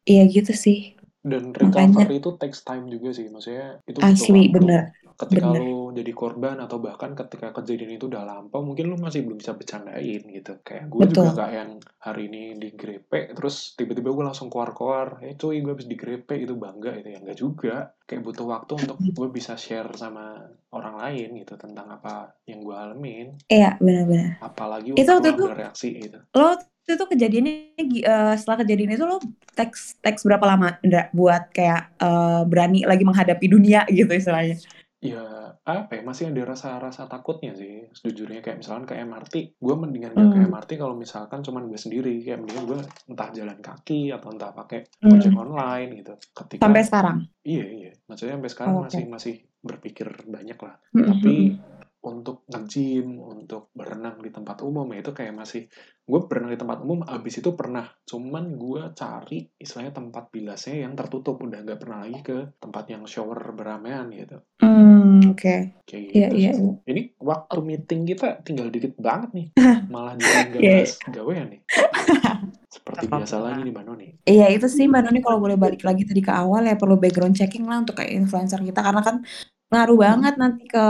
Iya 0.09 0.25
gitu 0.25 0.57
sih. 0.57 0.97
Dan 1.21 1.53
recovery 1.53 1.93
Makanya, 1.93 2.17
itu 2.17 2.29
takes 2.41 2.65
time 2.65 2.89
juga 2.89 3.13
sih. 3.13 3.29
Maksudnya 3.29 3.85
itu 3.85 4.01
asli 4.01 4.49
bener 4.49 4.97
ketika 5.17 5.49
Bener. 5.49 5.65
lu 5.65 5.91
jadi 5.97 6.11
korban 6.13 6.61
atau 6.61 6.77
bahkan 6.77 7.17
ketika 7.17 7.49
kejadian 7.57 7.97
itu 7.97 8.05
udah 8.05 8.21
lampau 8.21 8.61
mungkin 8.61 8.93
lu 8.93 9.01
masih 9.01 9.25
belum 9.25 9.41
bisa 9.41 9.57
bercandain 9.57 10.21
gitu. 10.21 10.61
Kayak 10.61 10.93
gue 10.93 11.03
juga 11.09 11.33
gak 11.33 11.51
yang 11.51 11.69
hari 11.97 12.29
ini 12.29 12.53
digrepe 12.55 13.33
terus 13.33 13.73
tiba-tiba 13.73 14.13
gue 14.13 14.25
langsung 14.29 14.53
keluar-keluar 14.53 15.19
eh 15.25 15.33
cuy 15.33 15.59
gue 15.65 15.73
habis 15.73 15.89
digrepe 15.89 16.37
itu 16.37 16.53
bangga 16.53 16.93
itu 17.01 17.09
ya. 17.11 17.19
Enggak 17.19 17.37
juga. 17.41 17.75
Kayak 18.07 18.23
butuh 18.23 18.45
waktu 18.47 18.73
untuk 18.87 18.97
gue 19.03 19.27
bisa 19.33 19.59
share 19.59 19.91
sama 19.99 20.47
orang 20.71 20.95
lain 20.95 21.43
gitu 21.43 21.59
tentang 21.59 21.91
apa 21.91 22.37
yang 22.47 22.63
gue 22.63 22.75
alamin. 22.77 23.27
Iya 23.51 23.75
benar-benar 23.81 24.37
apalagi 24.41 24.93
itu 24.93 25.11
waktu 25.11 25.29
itu 25.33 25.43
reaksi 25.47 25.87
gitu. 25.97 26.19
lo 26.35 26.55
itu 26.87 27.03
kejadiannya 27.03 27.53
uh, 28.07 28.33
setelah 28.39 28.63
kejadian 28.63 28.95
itu 28.95 29.03
lo 29.03 29.19
teks 29.51 29.99
teks 29.99 30.23
berapa 30.23 30.45
lama 30.47 30.79
Indra, 30.79 31.11
buat 31.11 31.51
kayak 31.51 31.99
uh, 31.99 32.47
berani 32.47 32.87
lagi 32.87 33.03
menghadapi 33.03 33.45
dunia 33.51 33.83
gitu 33.91 34.07
istilahnya 34.15 34.55
ya 34.99 35.21
apa 35.61 35.93
ya 35.93 36.01
masih 36.01 36.33
ada 36.33 36.41
rasa-rasa 36.47 37.05
takutnya 37.05 37.53
sih 37.53 37.85
sejujurnya 37.93 38.41
kayak 38.41 38.57
misalkan 38.57 38.81
ke 38.83 38.97
MRT 38.97 39.33
gue 39.55 39.75
mendingan 39.77 40.11
gak 40.11 40.27
ke 40.27 40.37
Hmm. 40.39 40.49
MRT 40.49 40.71
kalau 40.75 40.95
misalkan 40.95 41.39
cuman 41.39 41.65
gue 41.65 41.77
sendiri 41.77 42.17
kayak 42.19 42.41
mendingan 42.41 42.65
gue 42.65 42.79
entah 43.05 43.29
jalan 43.29 43.59
kaki 43.59 44.09
atau 44.09 44.33
entah 44.33 44.49
pakai 44.51 44.89
Hmm. 44.97 45.13
ojek 45.13 45.33
online 45.33 45.89
gitu 45.95 46.13
ketika 46.33 46.65
Sampai 46.65 46.81
sekarang. 46.81 47.17
iya 47.43 47.65
iya 47.67 47.91
maksudnya 48.03 48.33
sampai 48.35 48.49
sekarang 48.49 48.73
Oh, 48.73 48.79
oke. 48.79 48.85
masih 48.89 49.03
masih 49.05 49.33
berpikir 49.59 50.07
banyak 50.25 50.57
lah 50.57 50.75
Hmm, 50.89 51.05
tapi 51.07 51.35
hmm, 51.53 51.76
untuk 52.07 52.47
nge-gym, 52.47 53.19
untuk 53.19 53.69
berenang 53.71 54.17
di 54.19 54.31
tempat 54.31 54.63
umum 54.63 54.87
ya 54.91 54.99
itu 54.99 55.11
kayak 55.11 55.35
masih 55.35 55.61
gue 56.03 56.19
berenang 56.23 56.55
di 56.55 56.59
tempat 56.59 56.77
umum 56.79 57.03
abis 57.03 57.43
itu 57.43 57.51
pernah 57.51 57.83
cuman 58.01 58.55
gue 58.55 58.81
cari 58.95 59.43
istilahnya 59.55 59.91
tempat 59.91 60.31
bilasnya 60.31 60.87
yang 60.87 60.95
tertutup 60.95 61.35
udah 61.37 61.59
nggak 61.61 61.79
pernah 61.79 61.99
lagi 62.01 62.19
ke 62.23 62.37
tempat 62.57 62.83
yang 62.87 63.03
shower 63.03 63.39
beramean 63.51 64.07
gitu 64.11 64.39
Hmm, 64.57 65.21
oke. 65.27 65.55
kayak 65.83 66.07
Iya, 66.15 66.27
gitu 66.29 66.35
iya, 66.35 66.51
sih. 66.53 66.63
iya. 66.63 66.73
ini 66.87 67.01
waktu 67.19 67.57
meeting 67.61 68.01
kita 68.05 68.39
tinggal 68.41 68.67
dikit 68.67 68.95
banget 68.97 69.29
nih 69.35 69.47
malah 69.93 70.15
jadi 70.15 70.47
nggak 70.47 70.61
Iya. 70.63 70.73
bahas 70.79 70.91
gawean 71.07 71.47
nih 71.51 71.61
seperti 72.75 73.05
biasa 73.07 73.35
lagi 73.37 73.59
nih 73.63 73.73
Mbak 73.73 73.85
Noni 73.85 74.07
Iya 74.23 74.45
itu 74.49 74.67
sih 74.67 74.85
Mbak 74.87 75.01
Noni 75.03 75.19
kalau 75.19 75.37
boleh 75.39 75.57
balik 75.57 75.83
lagi 75.83 76.03
tadi 76.03 76.21
ke 76.21 76.31
awal 76.31 76.63
ya 76.63 76.75
perlu 76.75 76.95
background 76.95 77.35
checking 77.35 77.67
lah 77.67 77.83
untuk 77.83 77.99
kayak 77.99 78.11
influencer 78.13 78.59
kita 78.59 78.79
karena 78.79 79.01
kan 79.01 79.15
ngaruh 79.67 79.97
banget 79.99 80.33
nanti 80.39 80.63
ke 80.65 80.85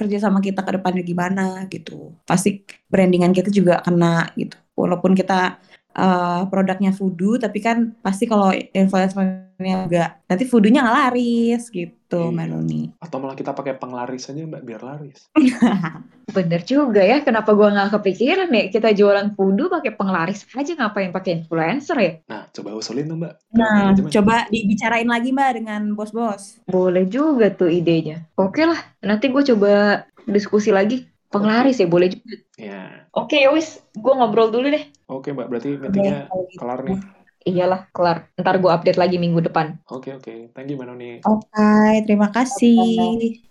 kerja 0.00 0.16
sama 0.16 0.40
kita 0.40 0.64
ke 0.64 0.80
depannya 0.80 1.04
gimana 1.04 1.68
gitu. 1.68 2.16
Pasti 2.24 2.64
brandingan 2.88 3.36
kita 3.36 3.52
juga 3.52 3.84
kena 3.84 4.32
gitu. 4.40 4.56
Walaupun 4.72 5.12
kita 5.12 5.60
eh, 5.92 6.42
produknya 6.46 6.90
voodoo 6.90 7.36
tapi 7.36 7.58
kan 7.58 7.92
pasti 7.98 8.24
kalau 8.24 8.50
influencernya 8.52 9.48
enggak 9.84 10.10
nanti 10.24 10.44
voodoo-nya 10.44 10.80
nggak 10.80 10.98
laris 11.00 11.62
gitu 11.68 12.18
Mbak 12.28 12.42
Iya. 12.42 12.52
Noni. 12.52 12.82
atau 12.96 13.16
malah 13.18 13.34
kita 13.34 13.50
pakai 13.50 13.74
penglaris 13.74 14.26
aja 14.26 14.42
Mbak 14.42 14.62
biar 14.62 14.80
laris 14.80 15.30
Bener 16.30 16.62
juga 16.62 17.02
ya, 17.02 17.20
kenapa 17.20 17.50
gua 17.50 17.70
nggak 17.70 17.90
kepikiran 17.92 18.46
ya 18.48 18.64
kita 18.68 18.94
jualan 18.94 19.34
voodoo 19.34 19.66
pakai 19.68 19.90
penglaris 19.92 20.46
aja 20.48 20.72
ngapain 20.72 21.10
pakai 21.10 21.42
influencer 21.42 21.96
ya? 21.98 22.12
nah 22.24 22.46
coba 22.48 22.70
usulin 22.72 23.06
dong 23.06 23.18
Mbak 23.18 23.34
Nah, 23.50 23.74
manajemen. 23.90 24.10
coba 24.10 24.34
dibicarain 24.46 25.06
lagi 25.06 25.30
Mbak 25.30 25.50
dengan 25.56 25.82
bos-bos. 25.92 26.62
Boleh 26.64 27.02
juga 27.04 27.50
tuh 27.50 27.66
idenya. 27.68 28.22
Oke 28.36 28.62
lah, 28.62 28.78
nanti 29.00 29.26
gue 29.26 29.42
coba 29.44 30.06
diskusi 30.24 30.70
lagi. 30.70 31.02
Penglaris 31.30 31.78
ya, 31.78 31.86
boleh 31.86 32.08
juga. 32.10 32.34
ya 32.58 32.80
Oke 33.14 33.36
ya 33.42 33.50
wis, 33.54 33.82
gue 33.94 34.12
ngobrol 34.14 34.50
dulu 34.54 34.66
deh. 34.70 34.84
oke 35.10 35.28
Mbak 35.34 35.46
berarti 35.50 35.70
meetingnya 35.78 36.30
kalau 36.30 36.44
gitu. 36.46 36.58
kelar 36.60 36.80
nih 36.86 36.98
Iyalah, 37.40 37.88
kelar. 37.96 38.28
Ntar 38.36 38.60
gue 38.60 38.68
update 38.68 39.00
lagi 39.00 39.16
minggu 39.16 39.40
depan. 39.40 39.80
Oke 39.88 40.12
oke, 40.12 40.52
thank 40.52 40.68
you 40.68 40.76
Mbak 40.76 40.86
Noni. 40.92 41.10
Oke, 41.24 42.04
terima 42.04 42.28
kasih. 42.28 43.48